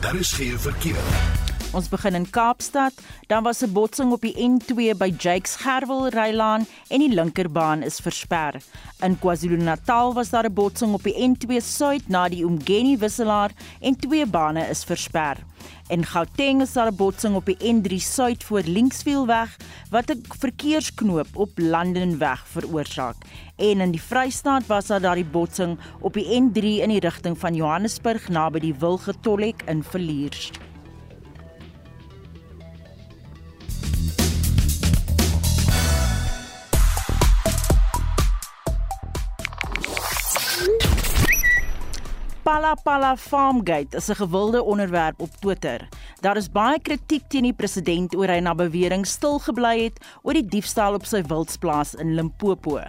[0.00, 1.43] Daar is geen verkeer.
[1.74, 2.94] Ons begin in Kaapstad,
[3.26, 7.98] dan was 'n botsing op die N2 by Jakes Gerwel Rylaan en die linkerbaan is
[7.98, 8.62] versper.
[9.02, 13.96] In KwaZulu-Natal was daar 'n botsing op die N2 suid na die Umgeni wisselaar en
[13.96, 15.36] twee bane is versper.
[15.88, 19.56] In Gauteng is daar 'n botsing op die N3 suid voor Linksfielweg
[19.90, 23.16] wat 'n verkeersknoop op Landenweg veroorsaak.
[23.56, 27.54] En in die Vrystaat was daar daardie botsing op die N3 in die rigting van
[27.54, 30.50] Johannesburg naby die Wilgetollek in Villiers.
[42.44, 45.88] Pala Pala Farmgate is 'n gewilde onderwerp op Twitter.
[46.20, 50.32] Daar is baie kritiek teen die president oor hy na bewering stil gebly het oor
[50.32, 52.82] die diefstal op sy wildsplaas in Limpopo.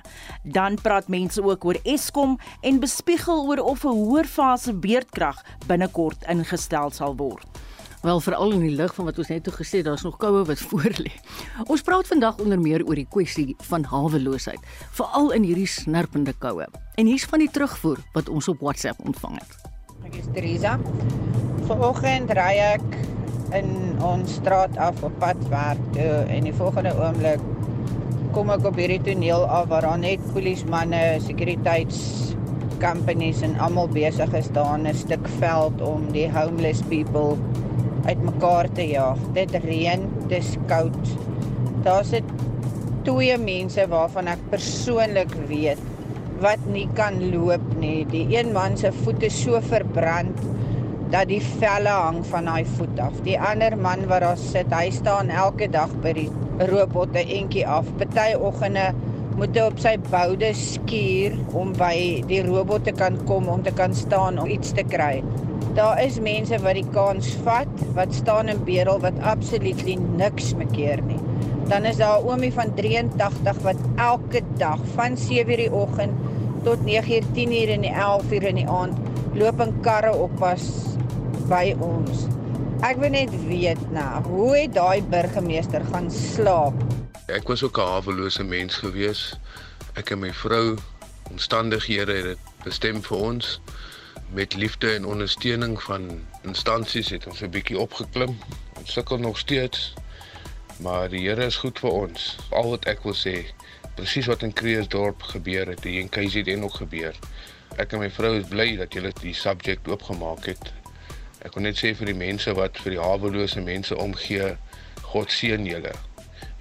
[0.43, 6.23] Dan praat mense ook oor Eskom en bespiegel oor of 'n hoër fase beerdkrag binnekort
[6.27, 7.47] ingestel sal word.
[8.05, 10.59] Wel veral in die lig van wat ons net toe gesê daar's nog koue wat
[10.69, 11.09] voor lê.
[11.65, 14.61] Ons praat vandag onder meer oor die kwessie van haweloosheid,
[14.93, 16.67] veral in hierdie snerpende koue.
[17.01, 19.57] En hier's van die terugvoer wat ons op WhatsApp ontvang het.
[20.05, 20.75] Ek is Teresa.
[21.65, 22.85] Vanoggend ry ek
[23.57, 23.73] in
[24.05, 27.41] ons straat af op pad werk toe en die volgende oomblik
[28.37, 32.35] kom ek op hierdie toneel af waar daar net polismanne, sekuriteits
[32.77, 37.33] companies en almal besig is daar 'n stuk veld om die homeless people
[38.05, 39.21] uitmekaar te jaag.
[39.37, 41.13] Dit reën, dis koud.
[41.85, 42.35] Daar's dit
[43.05, 45.81] twee mense waarvan ek persoonlik weet
[46.43, 48.03] wat nie kan loop nie.
[48.11, 50.41] Die een man se voete so verbrand
[51.13, 53.19] dat die velle hang van daai voet af.
[53.27, 56.29] Die ander man wat daar sit, hy staan elke dag by die
[56.71, 57.87] robotte entjie af.
[58.01, 58.89] Party oggende
[59.35, 63.91] moet hy op sy boude skuur om by die robotte kan kom om te kan
[63.95, 65.19] staan om iets te kry.
[65.75, 69.81] Daar is mense wat die kans vat, wat staan in bedel wat absoluut
[70.15, 71.19] niks mekeer nie.
[71.67, 76.13] Dan is daar 'n oomie van 83 wat elke dag van 7:00 die oggend
[76.63, 78.95] tot 9:00, 10:00 en 11:00 in die aand
[79.33, 80.95] loop in karre oppas
[81.49, 82.27] by ons.
[82.81, 86.94] Ek wil net weet nou, hoe het daai burgemeester gaan slaap?
[87.25, 89.33] Ek was ook 'n hawelose mens gewees.
[89.93, 90.77] Ek en my vrou
[91.31, 93.61] omstandighede het dit bestem vir ons
[94.29, 98.37] met liefde en ondersteuning van instansies het ons 'n bietjie opgeklim.
[98.73, 99.93] Ons sukkel nog steeds,
[100.77, 102.37] maar die Here is goed vir ons.
[102.49, 103.45] Al wat ek wil sê,
[103.95, 107.15] presies wat in Kreeusdorp gebeur het, hier in KZN ook gebeur.
[107.75, 110.73] Ek en my vrou is bly dat julle die subject oopgemaak het.
[111.41, 114.57] Ek wil net sê vir die mense wat vir die hawelose mense omgee,
[115.01, 116.04] God seën julle.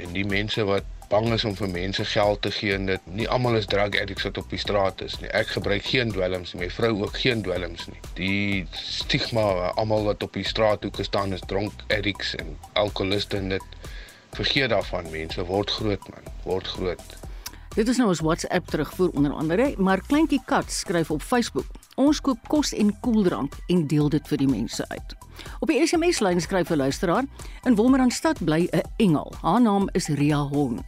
[0.03, 3.27] En die mense wat bang is om vir mense geld te gee en dit nie
[3.31, 5.31] almal is drug addicts wat op die straat is nie.
[5.37, 8.01] Ek gebruik geen dwelms nie, my vrou ook geen dwelms nie.
[8.19, 13.79] Die stigma almal wat op die straathoeke staan is dronk addicts en alkoholiste en dit
[14.35, 17.19] vergeet daarvan mense word groot man, word groot.
[17.75, 21.67] Dit is nou ons WhatsApp terugvoer onder andere, maar kleintjie Kat skryf op Facebook.
[21.99, 25.15] Ons koop kos en koeldrank en deel dit vir die mense uit.
[25.59, 27.25] Op die SMS-lyn skryf 'n luisteraar:
[27.63, 29.33] "In Wolmaranstad bly 'n engel.
[29.41, 30.85] Haar naam is Ria Hon.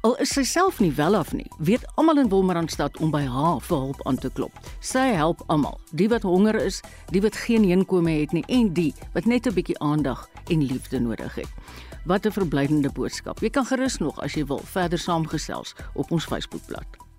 [0.00, 3.60] Al is sy self nie wel af nie, weet almal in Wolmaranstad om by haar
[3.60, 4.52] vir hulp aan te klop.
[4.80, 8.94] Sy help almal, die wat honger is, die wat geen inkome het nie en die
[9.12, 11.52] wat net 'n bietjie aandag en liefde nodig het."
[12.04, 13.40] Wat 'n verblydende boodskap.
[13.40, 17.09] Jy kan gerus nog as jy wil verder saamgesels op ons Facebookblad.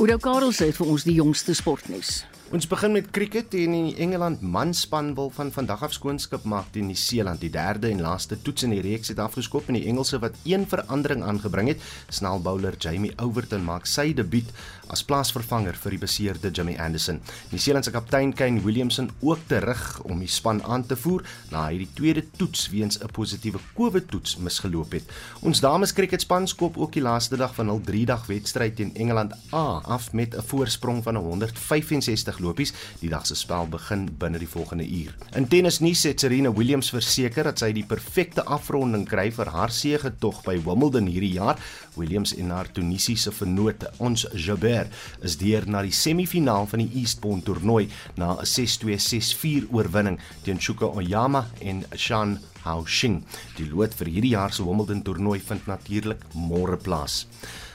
[0.00, 2.22] Oudo Karel sê vir ons die jongste sportnuus.
[2.50, 6.88] Ons begin met cricket en die Engeland manspan wil van vandag af skoonskip maak teen
[6.90, 7.38] Nieu-Seeland.
[7.38, 10.64] Die derde en laaste toets in die reeks het afgeskop en die Engelse wat een
[10.66, 14.50] verandering aangebring het, snelbouler Jamie Overton maak sy debuut
[14.90, 17.20] as plaasvervanger vir die beseerde Jimmy Anderson.
[17.52, 21.84] Nieu-Seeland se kaptein Kane Williamson ook terug om die span aan te voer na hy
[21.84, 25.06] die tweede toets weens 'n positiewe COVID-toets misgeloop het.
[25.46, 29.78] Ons dames cricketspan skop ook die laaste dag van hul 3-dag wedstryd teen Engeland A
[29.86, 32.74] af met 'n voorsprong van 165 lopies.
[33.00, 35.14] Die dag se spel begin binne die volgende uur.
[35.38, 40.42] In tennisnuus het Serena Williams verseker dat sy die perfekte afronding kry vir haar seëgetog
[40.46, 41.60] by Wimbledon hierdie jaar.
[41.94, 44.88] Williams en haar Tunisiese vennote, ons Jabeur,
[45.22, 50.86] is deur na die semifinaal van die Eastbourne toernooi na 'n 6-2-6-4 oorwinning teen Shuka
[50.86, 53.22] Oyama en Shan Hao Xing.
[53.56, 57.26] Die lood vir hierdie jaar se Wimbledon toernooi vind natuurlik môre plaas.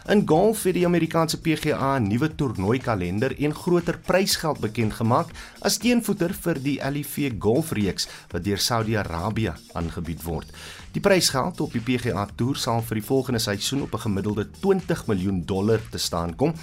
[0.05, 5.77] In golf het die Amerikaanse PGA 'n nuwe toernooikalender en groter prysgeld bekend gemaak as
[5.77, 10.51] teenvoeter vir die LIV golfreeks wat deur Saudi-Arabië aangebied word.
[10.91, 15.07] Die prysgeld op die PGA Tour sal vir die volgende seisoen op 'n gemiddelde 20
[15.09, 16.53] miljoen dollar te staan kom.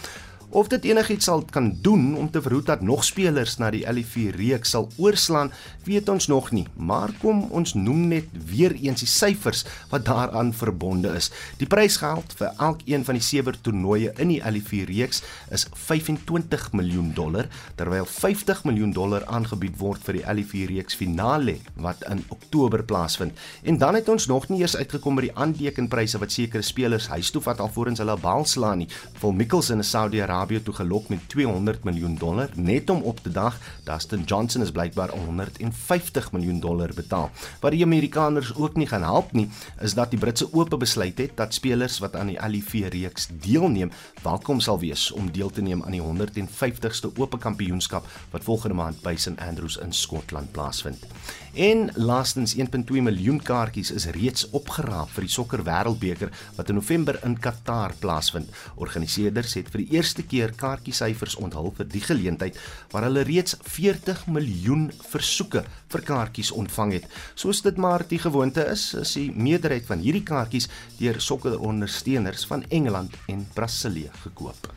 [0.53, 4.35] Of dit enigiets sal kan doen om te verhoed dat nog spelers na die LIV
[4.37, 5.49] reeks sal oorslaan,
[5.87, 10.51] weet ons nog nie, maar kom ons noem net weer eens die syfers wat daaraan
[10.53, 11.31] verbonde is.
[11.57, 17.15] Die prysgeld vir elkeen van die sewe toernooie in die LIV reeks is 25 miljoen
[17.17, 17.49] dollar,
[17.81, 23.33] terwyl 50 miljoen dollar aangebied word vir die LIV reeks finale wat in Oktober plaasvind.
[23.65, 27.33] En dan het ons nog nie eers uitgekom by die aantekenpryse wat sekere spelers huis
[27.33, 28.93] toe vat alvorens hulle bal slaan nie.
[29.25, 33.31] Vol Mickelson in Saudi-Arabië Arabië toe gelok met 200 miljoen dollar net om op te
[33.31, 33.59] dag.
[33.85, 37.31] Dustin Johnson is blykbaar 150 miljoen dollar betaal.
[37.61, 39.49] Wat die Amerikaners ook nie gaan help nie,
[39.81, 43.93] is dat die Britse Ope besluit het dat spelers wat aan die LIV reeks deelneem,
[44.23, 48.99] welkom sal wees om deel te neem aan die 150ste Ope Kampioenskap wat volgende maand
[49.07, 51.07] by St Andrews in Skotland plaasvind.
[51.53, 57.19] En laastens 1.2 miljoen kaartjies is reeds opgeraap vir die sokker wêreldbeker wat in November
[57.29, 58.49] in Qatar plaasvind.
[58.81, 62.59] Organiseerders het vir die eerste keer kaartjiesyfers onthul vir die geleentheid
[62.93, 67.09] waar hulle reeds 40 miljoen versoeke vir kaartjies ontvang het.
[67.35, 72.65] Soos dit maar die gewoonte is, is die meerderheid van hierdie kaartjies deur sokkerondersteuners van
[72.71, 74.73] Engeland en Brasilië gekoop.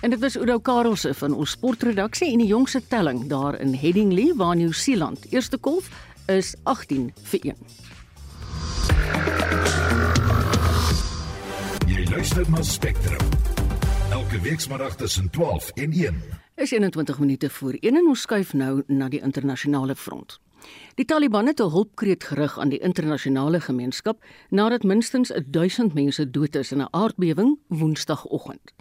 [0.00, 4.32] En dit was Oudo Karelse van ons sportredaksie en die jongste telling daar in Headingley
[4.36, 5.90] waar Nieu-Seeland eerste kolf
[6.26, 7.56] is 18 vir 1.
[11.90, 13.39] Jy luister na Spectrum.
[14.30, 16.22] Elke weekmiddag tussen 12 en 1.
[16.54, 20.36] Is 21 minute voor 1 en ons skuif nou na die internasionale front.
[20.94, 26.54] Die Taliban het 'n hulpkreet gerig aan die internasionale gemeenskap nadat minstens 1000 mense dood
[26.54, 28.74] is in 'n aardbewing Woensdagoggend.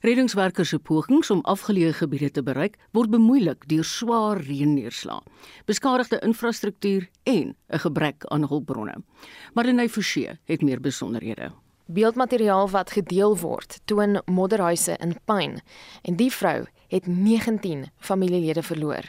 [0.00, 5.22] Reddingswerkers se pogings om afgeleë gebiede te bereik word bemoeilik deur swaar reënneerslae,
[5.64, 9.02] beskadigde infrastruktuur en 'n gebrek aan hulpbronne.
[9.54, 11.61] Marlenae Forsie het meer besonderhede.
[11.86, 15.60] Beeldmateriaal wat gedeel word toon modderhuise in pyn
[16.02, 19.02] en die vrou het 19 familielede verloor.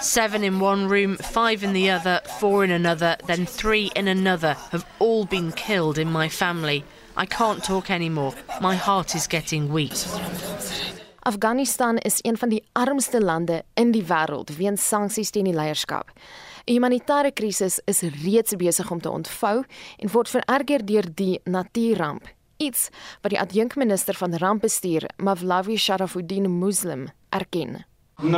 [0.00, 4.56] Seven in one room, five in the other, four in another, then three in another
[4.70, 6.84] have all been killed in my family.
[7.16, 8.32] I can't talk anymore.
[8.60, 9.92] My heart is getting weak.
[11.28, 16.10] Afghanistan is een van die armste lande in die wêreld weens sanksies teen die leierskap.
[16.68, 19.64] 'n Humanitêre krisis is reeds besig om te ontvou
[19.96, 22.28] en word vererger deur die natuurramp.
[22.56, 22.90] Iets
[23.22, 27.84] wat die adjunkminister van rampbestuur, Mavlavi Sharafuddin Muslim, erken.
[28.20, 28.30] We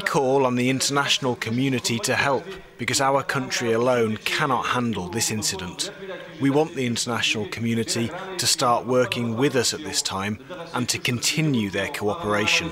[0.00, 2.44] call on the international community to help
[2.76, 5.90] because our country alone cannot handle this incident.
[6.42, 10.38] We want the international community to start working with us at this time
[10.74, 12.70] and to continue their cooperation.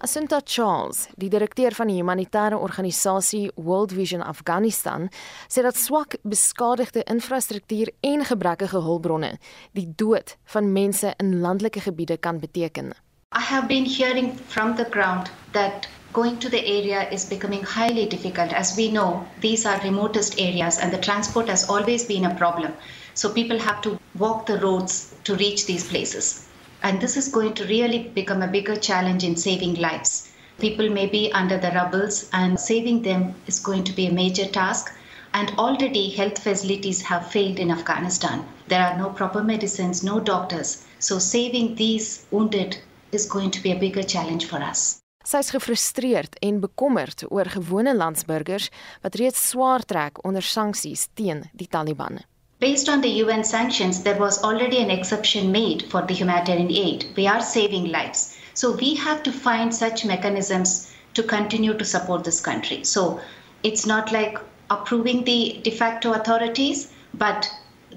[0.00, 5.08] Asunta Charles, die direkteur van die humanitêre organisasie World Vision Afghanistan,
[5.48, 9.38] sê dat swak beskadigde infrastruktuur en gebrekkige hulpbronne
[9.72, 12.92] die dood van mense in landelike gebiede kan beteken.
[13.38, 18.06] I have been hearing from the ground that going to the area is becoming highly
[18.06, 18.52] difficult.
[18.52, 22.72] As we know, these are remotest areas and the transport has always been a problem.
[23.14, 26.48] So people have to walk the roads to reach these places.
[26.82, 30.30] And this is going to really become a bigger challenge in saving lives.
[30.58, 34.46] People may be under the rubbles, and saving them is going to be a major
[34.46, 34.92] task.
[35.32, 38.46] And already, health facilities have failed in Afghanistan.
[38.66, 40.84] There are no proper medicines, no doctors.
[40.98, 42.78] So, saving these wounded
[43.10, 45.00] is going to be a bigger challenge for us.
[45.28, 48.70] Sy is gefrustreerd en bekommerd oor gewone landsburgers
[49.02, 52.22] wat reeds swaar trek onder sanksies teen die Taliban.
[52.60, 57.04] Based on the UN sanctions, there was already an exception made for the humanitarian aid.
[57.16, 58.38] We are saving lives.
[58.54, 62.82] So we have to find such mechanisms to continue to support this country.
[62.84, 63.20] So
[63.62, 64.38] it's not like
[64.70, 67.48] approving the de facto authorities, but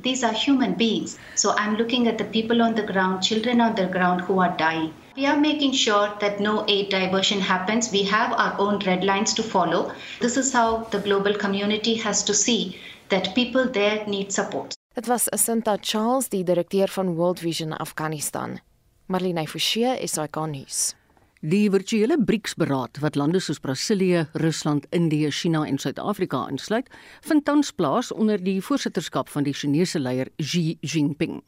[0.03, 1.17] these are human beings.
[1.35, 4.55] So I'm looking at the people on the ground, children on the ground who are
[4.57, 4.93] dying.
[5.15, 7.91] We are making sure that no aid diversion happens.
[7.91, 9.91] We have our own red lines to follow.
[10.21, 12.77] This is how the global community has to see
[13.09, 14.73] that people there need support.
[14.95, 18.59] Dit was Asinta Charles, die direkteur van World Vision Afghanistan.
[19.07, 20.95] Marlene Forsie, SAK nuus.
[21.41, 26.87] Die virtuele BRICS-beraad wat lande soos Brasilië, Rusland, Indië, China en Suid-Afrika insluit,
[27.21, 31.41] vind tans plaas onder die voorsitterskap van die Chinese leier Xi Jinping.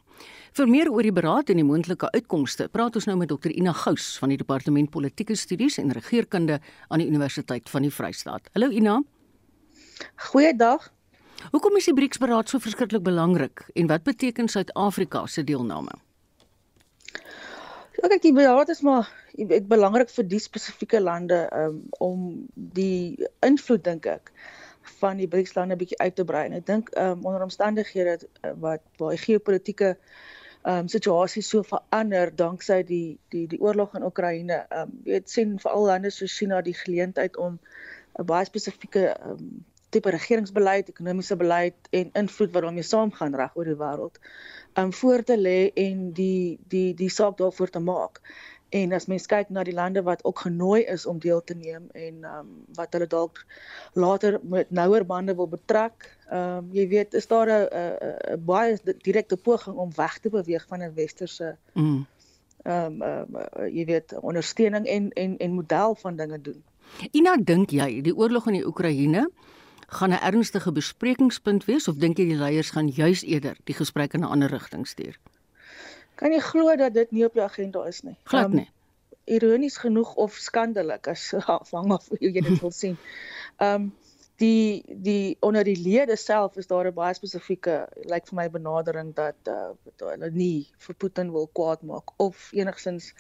[0.53, 3.73] Vir meer oor die beraad en die moontlike uitkomste, praat ons nou met Dr Ina
[3.73, 6.59] Gous van die Departement Politieke Studies en Regeringskunde
[6.89, 8.51] aan die Universiteit van die Vrystaat.
[8.53, 8.99] Hallo Ina.
[10.29, 10.91] Goeiedag.
[11.51, 15.97] Hoekom is die BRICS-beraad so verskriklik belangrik en wat beteken Suid-Afrika se deelname?
[17.97, 19.09] Ja, kyk, die beraad is maar
[19.67, 24.31] belangrik vir die spesifieke lande um, om die invloed dink ek
[24.99, 26.45] van die BRICS lande bietjie uit te brei.
[26.49, 29.95] En ek dink um, onder omstandighede uh, wat waar die geopolitiese
[30.67, 34.63] um, situasie so verander danksy die die die oorlog in Oekraïne.
[34.69, 37.59] Um, jy weet sien veral lande soos China die geleentheid om
[38.19, 39.63] 'n baie spesifieke um,
[39.93, 44.17] tipe regeringsbeleid, ekonomiese beleid en invloed wat daarmee saamgaan reg oor die wêreld
[44.75, 48.21] um voor te lê en die die die saak daarvoor te maak.
[48.73, 51.89] En as mens kyk na die lande wat ook genooi is om deel te neem
[51.93, 53.43] en um wat hulle dalk
[53.93, 57.67] later met nouer bande wil betrek, um jy weet, is daar 'n
[58.33, 62.05] 'n baie direkte poging om weg te beweeg van 'n westerse mm.
[62.63, 63.37] um um
[63.69, 66.63] jy weet, ondersteuning en en en model van dinge doen.
[67.11, 69.29] Ina dink jy die oorlog in die Oekraïne
[69.87, 74.13] gaan 'n ernstige besprekingspunt wees of dink jy die leiers gaan juis eerder die gesprek
[74.13, 75.19] in 'n ander rigting stuur?
[76.23, 78.15] Kan jy glo dat dit nie op die agenda is nie?
[78.31, 78.69] Glad nie.
[78.69, 78.71] Um,
[79.35, 82.95] ironies genoeg of skandelik as afhang af hoe jy dit wil sien.
[83.59, 83.91] Um
[84.41, 88.47] die die onder die lede self is daar 'n baie spesifieke lyk like vir my
[88.49, 93.13] benadering dat uh, hulle nie vir Putin wil kwaad maak of enigsins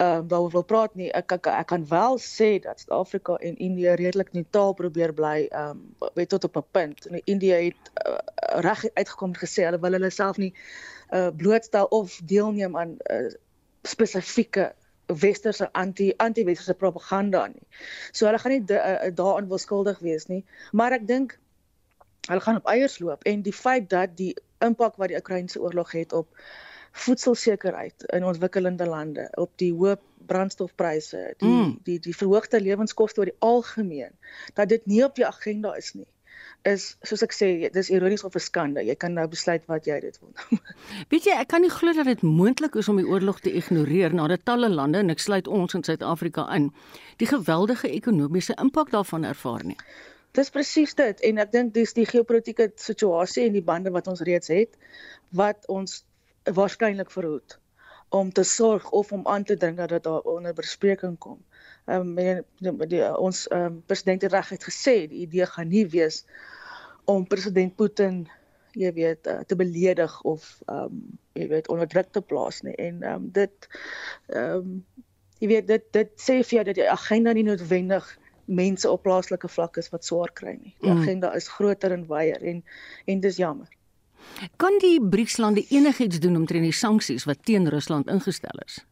[0.00, 1.10] ehm uh, daaroor wil praat nie.
[1.12, 5.70] Ek ek, ek kan wel sê dat Suid-Afrika en Indië redelik neutraal probeer bly ehm
[5.70, 7.06] um, weet tot op 'n punt.
[7.06, 8.16] En Indië het uh,
[8.60, 10.54] reg uitgekom gesê hulle wil hulle self nie
[11.12, 13.32] uh, blootstel of deelneem aan uh,
[13.82, 14.72] spesifieke
[15.06, 17.66] westerse anti anti-westerse propaganda nie.
[18.12, 21.38] So hulle gaan nie uh, daarin wil skuldig wees nie, maar ek dink
[22.28, 25.92] hulle gaan op eiers loop en die feit dat die impak wat die Oekraïense oorlog
[25.96, 26.28] het op
[26.92, 29.94] voedselsekerheid in ontwikkelende lande, op die hoë
[30.30, 31.76] brandstofpryse, die mm.
[31.86, 34.10] die die verhoogde lewenskoste oor die algemeen,
[34.54, 36.08] dat dit nie op die agenda is nie
[36.68, 38.82] is soos ek sê dis ironies of 'n skande.
[38.84, 40.32] Jy kan nou besluit wat jy dit wil
[41.12, 44.14] weet jy ek kan nie glo dat dit moontlik is om die oorlog te ignoreer
[44.14, 46.72] nadat talle lande en ek sluit ons in Suid-Afrika in
[47.16, 49.78] die geweldige ekonomiese impak daarvan ervaar nie.
[50.32, 54.20] Dis presies dit en ek dink dis die geopolitiese situasie en die bande wat ons
[54.20, 54.76] reeds het
[55.30, 56.04] wat ons
[56.44, 57.59] waarskynlik verhoed
[58.10, 61.38] om te sorg of om aan te dring dat dit onder bespreking kom.
[61.86, 66.24] Ehm um, die ons ehm um, president het reguit gesê die idee gaan nie wees
[67.04, 68.28] om president Putin
[68.72, 72.74] jy weet uh, te beledig of ehm um, jy weet onder druk te plaas nie
[72.74, 73.68] en ehm um, dit
[74.26, 74.84] ehm um,
[75.40, 79.48] jy weet dit dit sê vir jou dat die agenda nie noodwendig mense op plaaslike
[79.48, 80.74] vlak is wat swaar kry nie.
[80.82, 81.02] Die mm.
[81.02, 82.64] agenda is groter en wyer en
[83.06, 83.68] en dis jammer.
[84.56, 88.84] Kan die BRICS-lande enigiets doen om teen die sanksies wat teen Rusland ingestel is?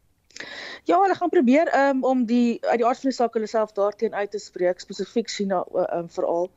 [0.83, 3.71] Ja, hulle gaan probeer um, om die uit die aard van die saak hulle self
[3.71, 6.51] daarteen uit te spreek, spesifiek China um, veral.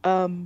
[0.00, 0.44] Ehm um,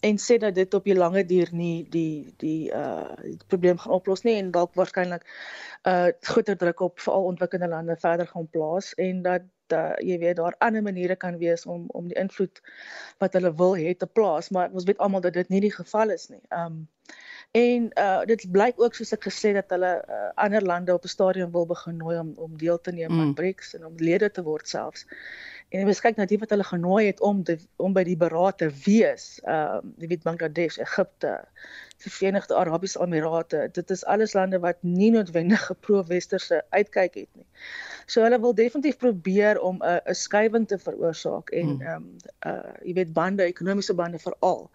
[0.00, 3.92] en sê dat dit op die lange duur nie die die uh die probleem gaan
[3.92, 5.26] oplos nie en dalk waarskynlik
[5.88, 9.42] uh groter druk op veral ontwikkelde lande verder gaan plaas en dat
[9.72, 12.62] uh, jy weet daar ander maniere kan wees om om die invloed
[13.18, 16.10] wat hulle wil hê te plaas, maar ons weet almal dat dit nie die geval
[16.10, 16.42] is nie.
[16.48, 16.88] Ehm um,
[17.50, 21.14] En uh dit blyk ook soos ek gesê dat hulle uh, ander lande op 'n
[21.14, 23.20] stadium wil begin nooi om om deel te neem mm.
[23.20, 25.06] aan BRICS en om lede te word selfs.
[25.70, 28.58] En mens kyk na die wat hulle genooi het om te, om by die beraad
[28.58, 29.26] te wees.
[29.44, 31.36] Ehm uh, jy weet Bangladesh, Egipte,
[32.02, 33.68] die Verenigde Arabiese Emirate.
[33.76, 37.46] Dit is alles lande wat nie noodwendig gepro-westerse uitkyk het nie.
[38.10, 41.80] So hulle wil definitief probeer om 'n 'n skuiwing te veroorsaak en mm.
[41.80, 42.16] ehm um,
[42.50, 44.70] uh jy weet bande, ekonomiese bande veral.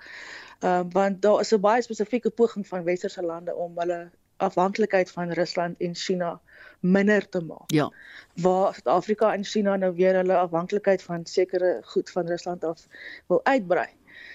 [0.59, 5.11] Ehm uh, want daar is 'n baie spesifieke poging van westerse lande om hulle afhanklikheid
[5.11, 6.41] van Rusland en China
[6.79, 7.71] minder te maak.
[7.71, 7.91] Ja.
[8.35, 12.87] Waar Suid-Afrika en China nou weer hulle afhanklikheid van sekere goed van Rusland af
[13.27, 13.87] wil uitbrei.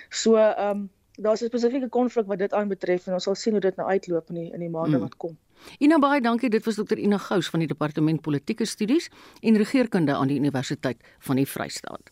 [0.08, 0.90] So ehm um,
[1.20, 4.28] daar's 'n spesifieke konflik wat dit aanbetref en ons sal sien hoe dit nou uitloop
[4.28, 5.02] in die in die maande mm.
[5.02, 5.38] wat kom.
[5.78, 6.50] Ina baie dankie.
[6.50, 6.98] Dit was Dr.
[6.98, 12.10] Ina Gous van die Departement Politieke Studies en Regeringskunde aan die Universiteit van die Vrystaat.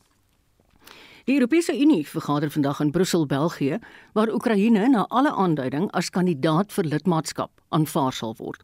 [1.28, 3.78] Die Europese Unie vergader vandag in Brussel, België,
[4.12, 8.62] waar Oekraïne na alle aanduiding as kandidaat vir lidmaatskap aanvaar sal word.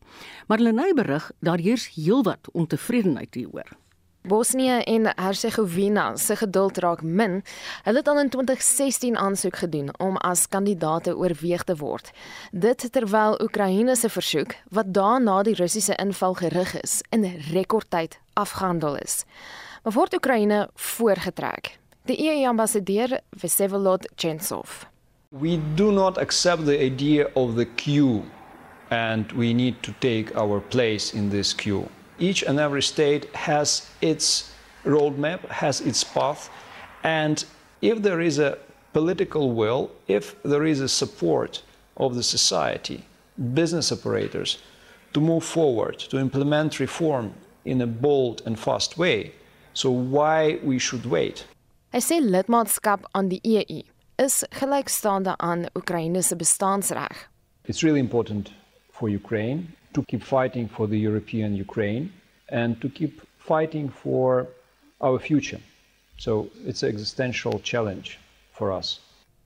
[0.48, 3.68] Maar nou berig daar heers heelwat ontevredenheid hieroor.
[4.22, 7.42] Bosnië en Herzegovina se geduld raak min.
[7.84, 12.10] Hulle het al in 2016 aansoek gedoen om as kandidaate oorweeg te word.
[12.52, 18.96] Dit terwyl Oekraïne se versoek wat daarna die Russiese inval gerig is, in rekordtyd afgehandel
[18.96, 19.24] is.
[19.82, 21.83] Maar word Oekraïne voorgetrek.
[22.06, 24.86] Die EU-ambassadeur Vsevolod Chentsov.
[25.32, 28.24] We do not accept the idea of the queue
[28.90, 31.88] and we need to take our place in this queue.
[32.18, 34.52] each and every state has its
[34.84, 36.50] roadmap, has its path,
[37.02, 37.44] and
[37.80, 38.58] if there is a
[38.92, 41.62] political will, if there is a support
[41.96, 43.04] of the society,
[43.54, 44.58] business operators,
[45.12, 47.32] to move forward, to implement reform
[47.64, 49.32] in a bold and fast way,
[49.72, 51.44] so why we should wait?
[51.94, 53.82] Hy sê lidmaatskap aan die EU
[54.18, 57.28] is gelykstaande aan Oekraïne se bestaansreg.
[57.70, 58.50] It's really important
[58.90, 62.10] for Ukraine to keep fighting for the European Ukraine
[62.48, 64.48] and to keep fighting for
[64.98, 65.60] our future.
[66.16, 68.18] So it's an existential challenge
[68.50, 69.00] for us.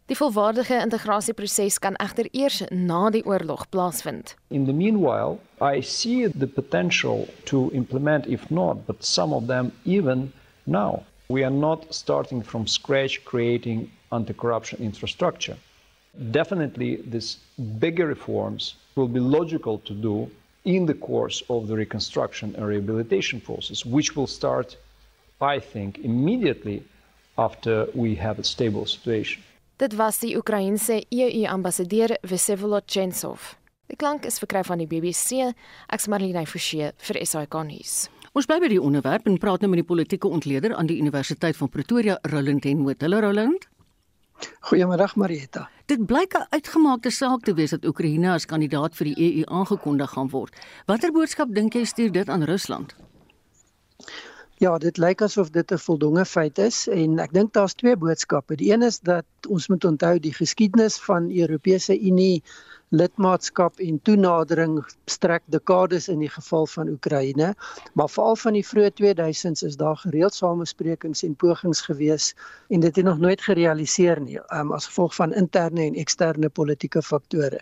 [0.06, 4.36] Die volwaardige integrasieproses kan egter eers na die oorlog plaasvind.
[4.48, 9.72] In the meanwhile, I see the potential to implement if not, but some of them
[9.84, 10.32] even
[10.64, 11.04] now.
[11.30, 15.56] We are not starting from scratch creating anti-corruption infrastructure.
[16.30, 17.36] Definitely these
[17.78, 20.30] bigger reforms will be logical to do
[20.64, 24.76] in the course of the reconstruction and rehabilitation process, which will start,
[25.40, 26.82] I think, immediately
[27.36, 29.42] after we have a stable situation.
[29.76, 33.54] Dit was die Oekraïense EU-ambassadeur Vsevolod Chentsov.
[33.86, 35.52] Die klank is verkry van die BBC.
[35.92, 38.08] Ek's Marlene Forsie vir SAK nuus.
[38.38, 41.56] Ons bly by die onderwerp en praat nou met die politieke ontleder aan die Universiteit
[41.58, 43.00] van Pretoria, Roland Henwood.
[43.02, 43.64] Hallo Roland.
[44.68, 45.64] Goeiemôre Marieta.
[45.90, 50.10] Dit blyk 'n uitgemaakte saak te wees dat Oekraïne as kandidaat vir die EU aangekondig
[50.10, 50.54] gaan word.
[50.86, 52.94] Watter boodskap dink jy stuur dit aan Rusland?
[54.58, 58.56] Ja, dit lyk asof dit 'n voldonge feit is en ek dink daar's twee boodskappe.
[58.56, 62.42] Die een is dat ons moet onthou die geskiedenis van Europese Unie
[62.90, 64.78] lidmaatskap en toenadering
[65.10, 67.52] strek dekades in die geval van Oekraïne,
[67.92, 72.32] maar veral van die vroeë 2000s is daar gereeld samesprekings en pogings gewees
[72.68, 77.02] en dit het nog nooit gerealiseer nie um, as gevolg van interne en eksterne politieke
[77.02, 77.60] faktore.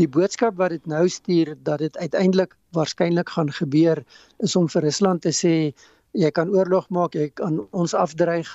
[0.00, 4.04] Die boodskap wat dit nou stuur dat dit uiteindelik waarskynlik gaan gebeur
[4.38, 5.54] is om vir Rusland te sê
[6.16, 8.48] jy kan oorlog maak, jy kan ons afdreig,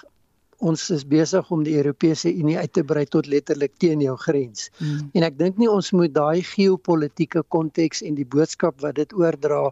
[0.60, 4.70] ons is besig om die Europese Unie uit te brei tot letterlik teen jou grens.
[4.80, 5.10] Mm.
[5.14, 9.72] En ek dink nie ons moet daai geopolitiese konteks en die boodskap wat dit oordra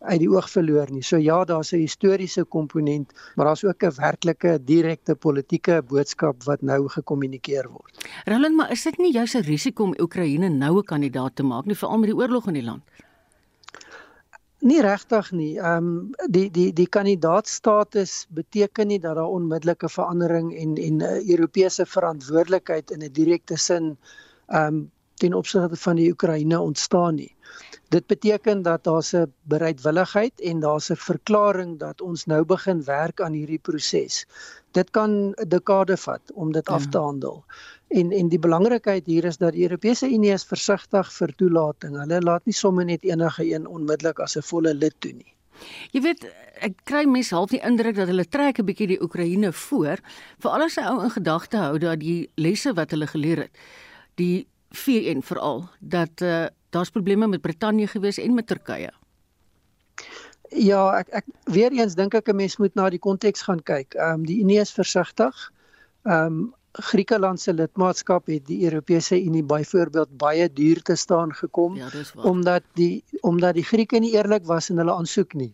[0.00, 1.02] uit die oog verloor nie.
[1.04, 6.62] So ja, daar's 'n historiese komponent, maar daar's ook 'n werklike direkte politieke boodskap wat
[6.62, 8.08] nou gekommunikeer word.
[8.24, 11.64] Roland, maar is dit nie juis 'n risiko om Oekraïne nou 'n kandidaat te maak
[11.64, 12.82] nie, veral met die oorlog in die land?
[14.60, 15.52] Nie regtig nie.
[15.58, 21.02] Ehm um, die die die kandidaatstatus beteken nie dat daar onmiddellike verandering en en 'n
[21.02, 23.96] uh, Europese verantwoordelikheid in 'n direkte sin
[24.46, 27.36] ehm um, ten opsigte van die Oekraïne ontstaan nie.
[27.88, 33.20] Dit beteken dat daar 'n bereidwilligheid en daar's 'n verklaring dat ons nou begin werk
[33.20, 34.26] aan hierdie proses.
[34.72, 36.74] Dit kan 'n dekade vat om dit ja.
[36.74, 37.44] af te handel.
[37.88, 41.96] En en die belangrikheid hier is dat die Europese Unie is versigtig vir toelating.
[41.98, 45.34] Hulle laat nie sommer net enige een onmiddellik as 'n volle lid toe nie.
[45.92, 46.24] Jy weet,
[46.60, 49.98] ek kry mense half die indruk dat hulle trek 'n bietjie die Oekraïne voor,
[50.38, 53.54] veral as hy ou in gedagte hou dat die lesse wat hulle geleer het,
[54.14, 58.90] die VN veral, dat uh, daar's probleme met Brittanje gewees en met Turkye.
[60.50, 63.94] Ja, ek ek weer eens dink ek 'n mens moet na die konteks gaan kyk.
[63.94, 65.52] Ehm um, die Unie is versigtig.
[66.04, 71.76] Ehm um, Griekeland se lidmaatskap het die Europese Unie byvoorbeeld baie duur te staan gekom
[71.76, 71.88] ja,
[72.22, 75.52] omdat die omdat die Grieke nie eerlik was in hulle aansoek nie.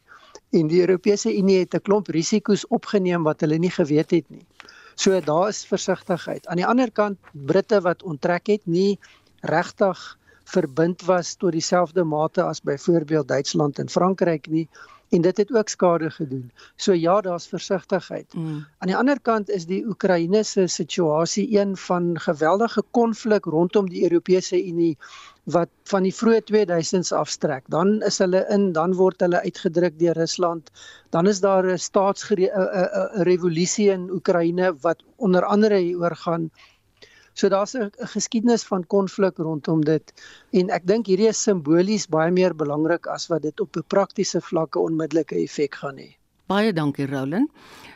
[0.52, 4.46] En die Europese Unie het 'n klomp risiko's opgeneem wat hulle nie geweet het nie.
[4.94, 6.46] So daar is versigtigheid.
[6.46, 8.98] Aan die ander kant Britte wat onttrek het nie
[9.40, 14.68] regtig verbind was tot dieselfde mate as byvoorbeeld Duitsland en Frankryk nie
[15.08, 16.52] en dit het ook skade gedoen.
[16.76, 18.34] So ja, daar's versigtigheid.
[18.34, 18.66] Mm.
[18.78, 24.02] Aan die ander kant is die Oekraïne se situasie een van geweldige konflik rondom die
[24.02, 24.98] Europese Unie
[25.44, 27.64] wat van die vroeë 2000s afstrek.
[27.70, 30.70] Dan is hulle in, dan word hulle uitgedruk deur Rusland.
[31.14, 36.50] Dan is daar 'n staatsrevolusie in Oekraïne wat onder andere hieroor gaan
[37.36, 40.12] So daar's 'n geskiedenis van konflik rondom dit
[40.50, 44.40] en ek dink hierdie is simbolies baie meer belangrik as wat dit op 'n praktiese
[44.40, 46.16] vlakke onmiddellike effek gaan hê.
[46.46, 47.50] Baie dankie Roland.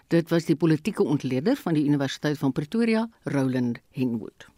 [0.09, 4.49] Dit was die politieke ontleder van die Universiteit van Pretoria, Roland Henwood.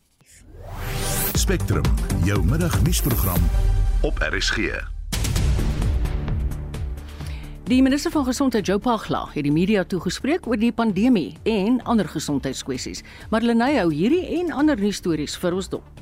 [1.34, 1.84] Spectrum,
[2.24, 3.42] jou middagnuusprogram
[4.02, 5.01] op RSG.
[7.62, 12.08] Die minister van Gesondheid, Joe Pagla, het die media toegespreek oor die pandemie en ander
[12.10, 13.04] gesondheidskwessies.
[13.30, 16.00] Maar Lenay hou hierdie en ander nuusstories vir ons dop.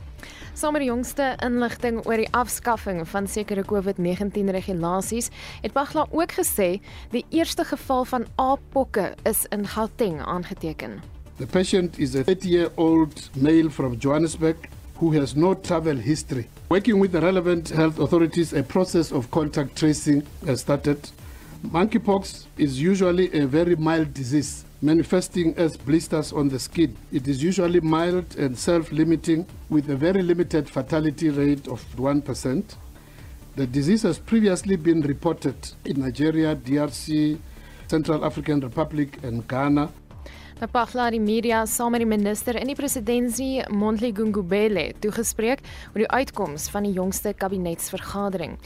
[0.57, 5.29] Saam met die jongste inligting oor die afskaffing van sekere COVID-19 regulasies,
[5.61, 6.71] het Pagla ook gesê
[7.13, 11.03] die eerste geval van aappokke is in Gauteng aangeteken.
[11.37, 14.57] The patient is a 30-year-old male from Johannesburg
[14.97, 16.49] who has no travel history.
[16.69, 21.11] Working with the relevant health authorities, a process of contact tracing has started
[21.63, 26.97] Monkeypox is usually a very mild disease, manifesting as blisters on the skin.
[27.13, 32.65] It is usually mild and self limiting, with a very limited fatality rate of 1%.
[33.57, 35.55] The disease has previously been reported
[35.85, 37.39] in Nigeria, DRC,
[37.89, 39.91] Central African Republic, and Ghana.
[40.61, 45.61] Napagla die media saam met die minister in die presidentsie Mondli Gungubele toegespreek
[45.93, 48.57] oor die uitkoms van die jongste kabinetsvergadering.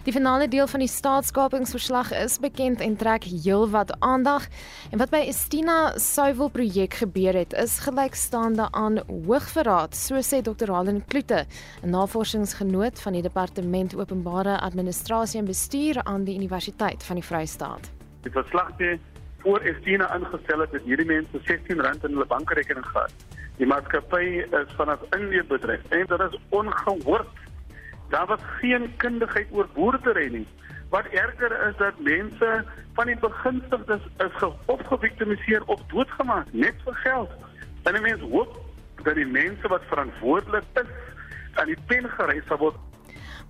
[0.00, 4.46] Die finale deel van die staatskapingsverslag is bekend en trek heelwat aandag.
[4.90, 8.96] En wat by Estina suiwel projek gebeur het, is gelykstaande aan
[9.26, 10.72] hoogverraad, so sê Dr.
[10.72, 11.44] Halen Kloete,
[11.84, 17.90] 'n navorsingsgenoot van die Departement Openbare Administrasie en Bestuur aan die Universiteit van die Vrystaat.
[18.22, 18.98] Die verslag sê
[19.42, 23.12] voor Estina ingestel het, het hierdie mense R16 in hulle bankrekening gehad.
[23.56, 27.28] Die maatskappy is van 'n Indië bedryf en dit is ongehoord
[28.10, 30.46] Daar was geen kundigheid oor boerdery nie.
[30.90, 32.64] Wat erger is dat mense
[32.98, 37.30] van die beginsels is geopgeviktimiseer of doodgemaak net vir geld.
[37.82, 38.58] En die mense hoop
[39.04, 40.90] dat die mense wat verantwoordelik is
[41.54, 42.76] aan die pen gereis sal word.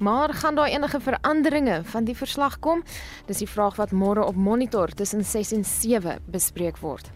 [0.01, 2.83] Maar gaan daar enige veranderinge van die verslag kom?
[3.27, 7.11] Dis die vraag wat môre op Monitor tussen 6 en 7 bespreek word.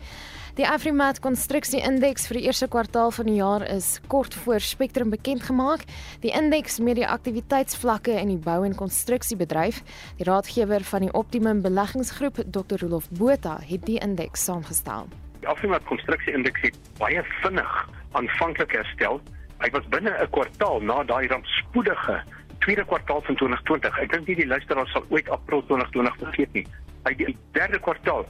[0.55, 5.43] Die Afrimat konstruksieindeks vir die eerste kwartaal van die jaar is kort voor Spectrum bekend
[5.43, 5.81] gemaak.
[6.23, 9.81] Die indeks meet die aktiwiteitsvlakke in die bou en konstruksiebedryf.
[10.21, 12.85] Die raadgewer van die Optimum Beleggingsgroep, Dr.
[12.85, 15.11] Rolof Botha, het die indeks saamgestel.
[15.41, 17.75] Die Afrimat konstruksieindeks het baie vinnig
[18.15, 19.19] aanvanklik herstel.
[19.59, 22.23] Hy was binne 'n kwartaal na daai rampspoedige
[22.61, 23.99] tweede kwartaal van 2020.
[23.99, 26.67] Ek dink nie die luisteraars sal ooit April 2020 vergeet nie.
[27.05, 28.25] Hy die derde kwartaal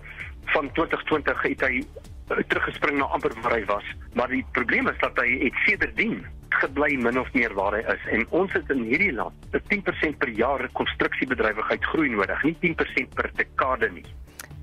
[0.56, 1.84] van 2020 het hy
[2.26, 3.84] teruggespring na amper waar hy was.
[4.14, 6.24] Maar die probleem is dat hy het sedertdien
[6.60, 10.18] gebly min of meer waar hy is en ons het in hierdie land 'n 10%
[10.18, 14.06] per jaar konstruksiebedrywigheid groei nodig, nie 10% per dekade nie.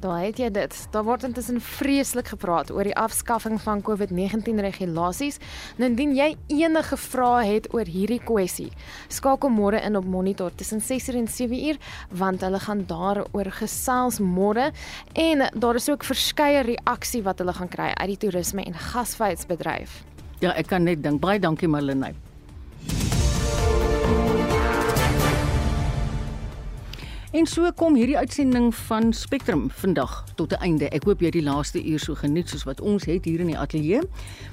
[0.01, 0.75] Daar het jy dit.
[0.89, 5.37] Daar word intussen vreeslik gepraat oor die afskaffing van COVID-19 regulasies.
[5.77, 8.71] Nou indien jy enige vrae het oor hierdie kwessie,
[9.13, 11.77] skakel môre in op Monitor tussen 6:00 en 7:00
[12.17, 14.71] want hulle gaan daaroor gesels môre
[15.13, 20.03] en daar is ook verskeie reaksie wat hulle gaan kry uit die toerisme en gasvryheidsbedryf.
[20.39, 22.30] Ja, ek kan net dink baie dankie Marlenae.
[27.31, 30.89] En so kom hierdie uitsending van Spectrum vandag tot 'n einde.
[30.89, 33.45] Ek hoop jy het die laaste uur so geniet soos wat ons het hier in
[33.47, 34.01] die ateljee.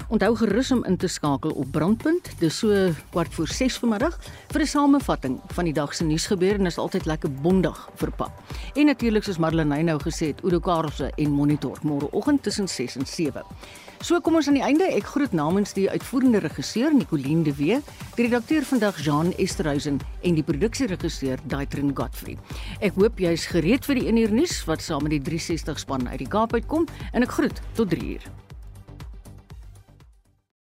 [0.07, 2.39] Onthou gerus om in te skakel op Brandpunt.
[2.39, 4.17] Dis so kwart voor 6 vanoggend
[4.47, 8.31] vir 'n samevatting van die dag se nuusgebeure en is altyd lekker bondig verpak.
[8.73, 13.05] En natuurlik soos Marlenae nou gesê het, Udo Karlse en Monitor môreoggend tussen 6 en
[13.05, 13.43] 7.
[13.99, 14.85] So kom ons aan die einde.
[14.95, 17.81] Ek groet namens die uitvoerende regisseur Nicoline de Wee,
[18.15, 22.37] die redakteur vandag Jean Esterhuizen en die produksieregisseur Daitrin Godfrey.
[22.79, 25.83] Ek hoop jy is gereed vir die 1 uur nuus wat saam met die 360
[25.83, 28.31] span uit die Kaap uitkom en ek groet tot 3 uur.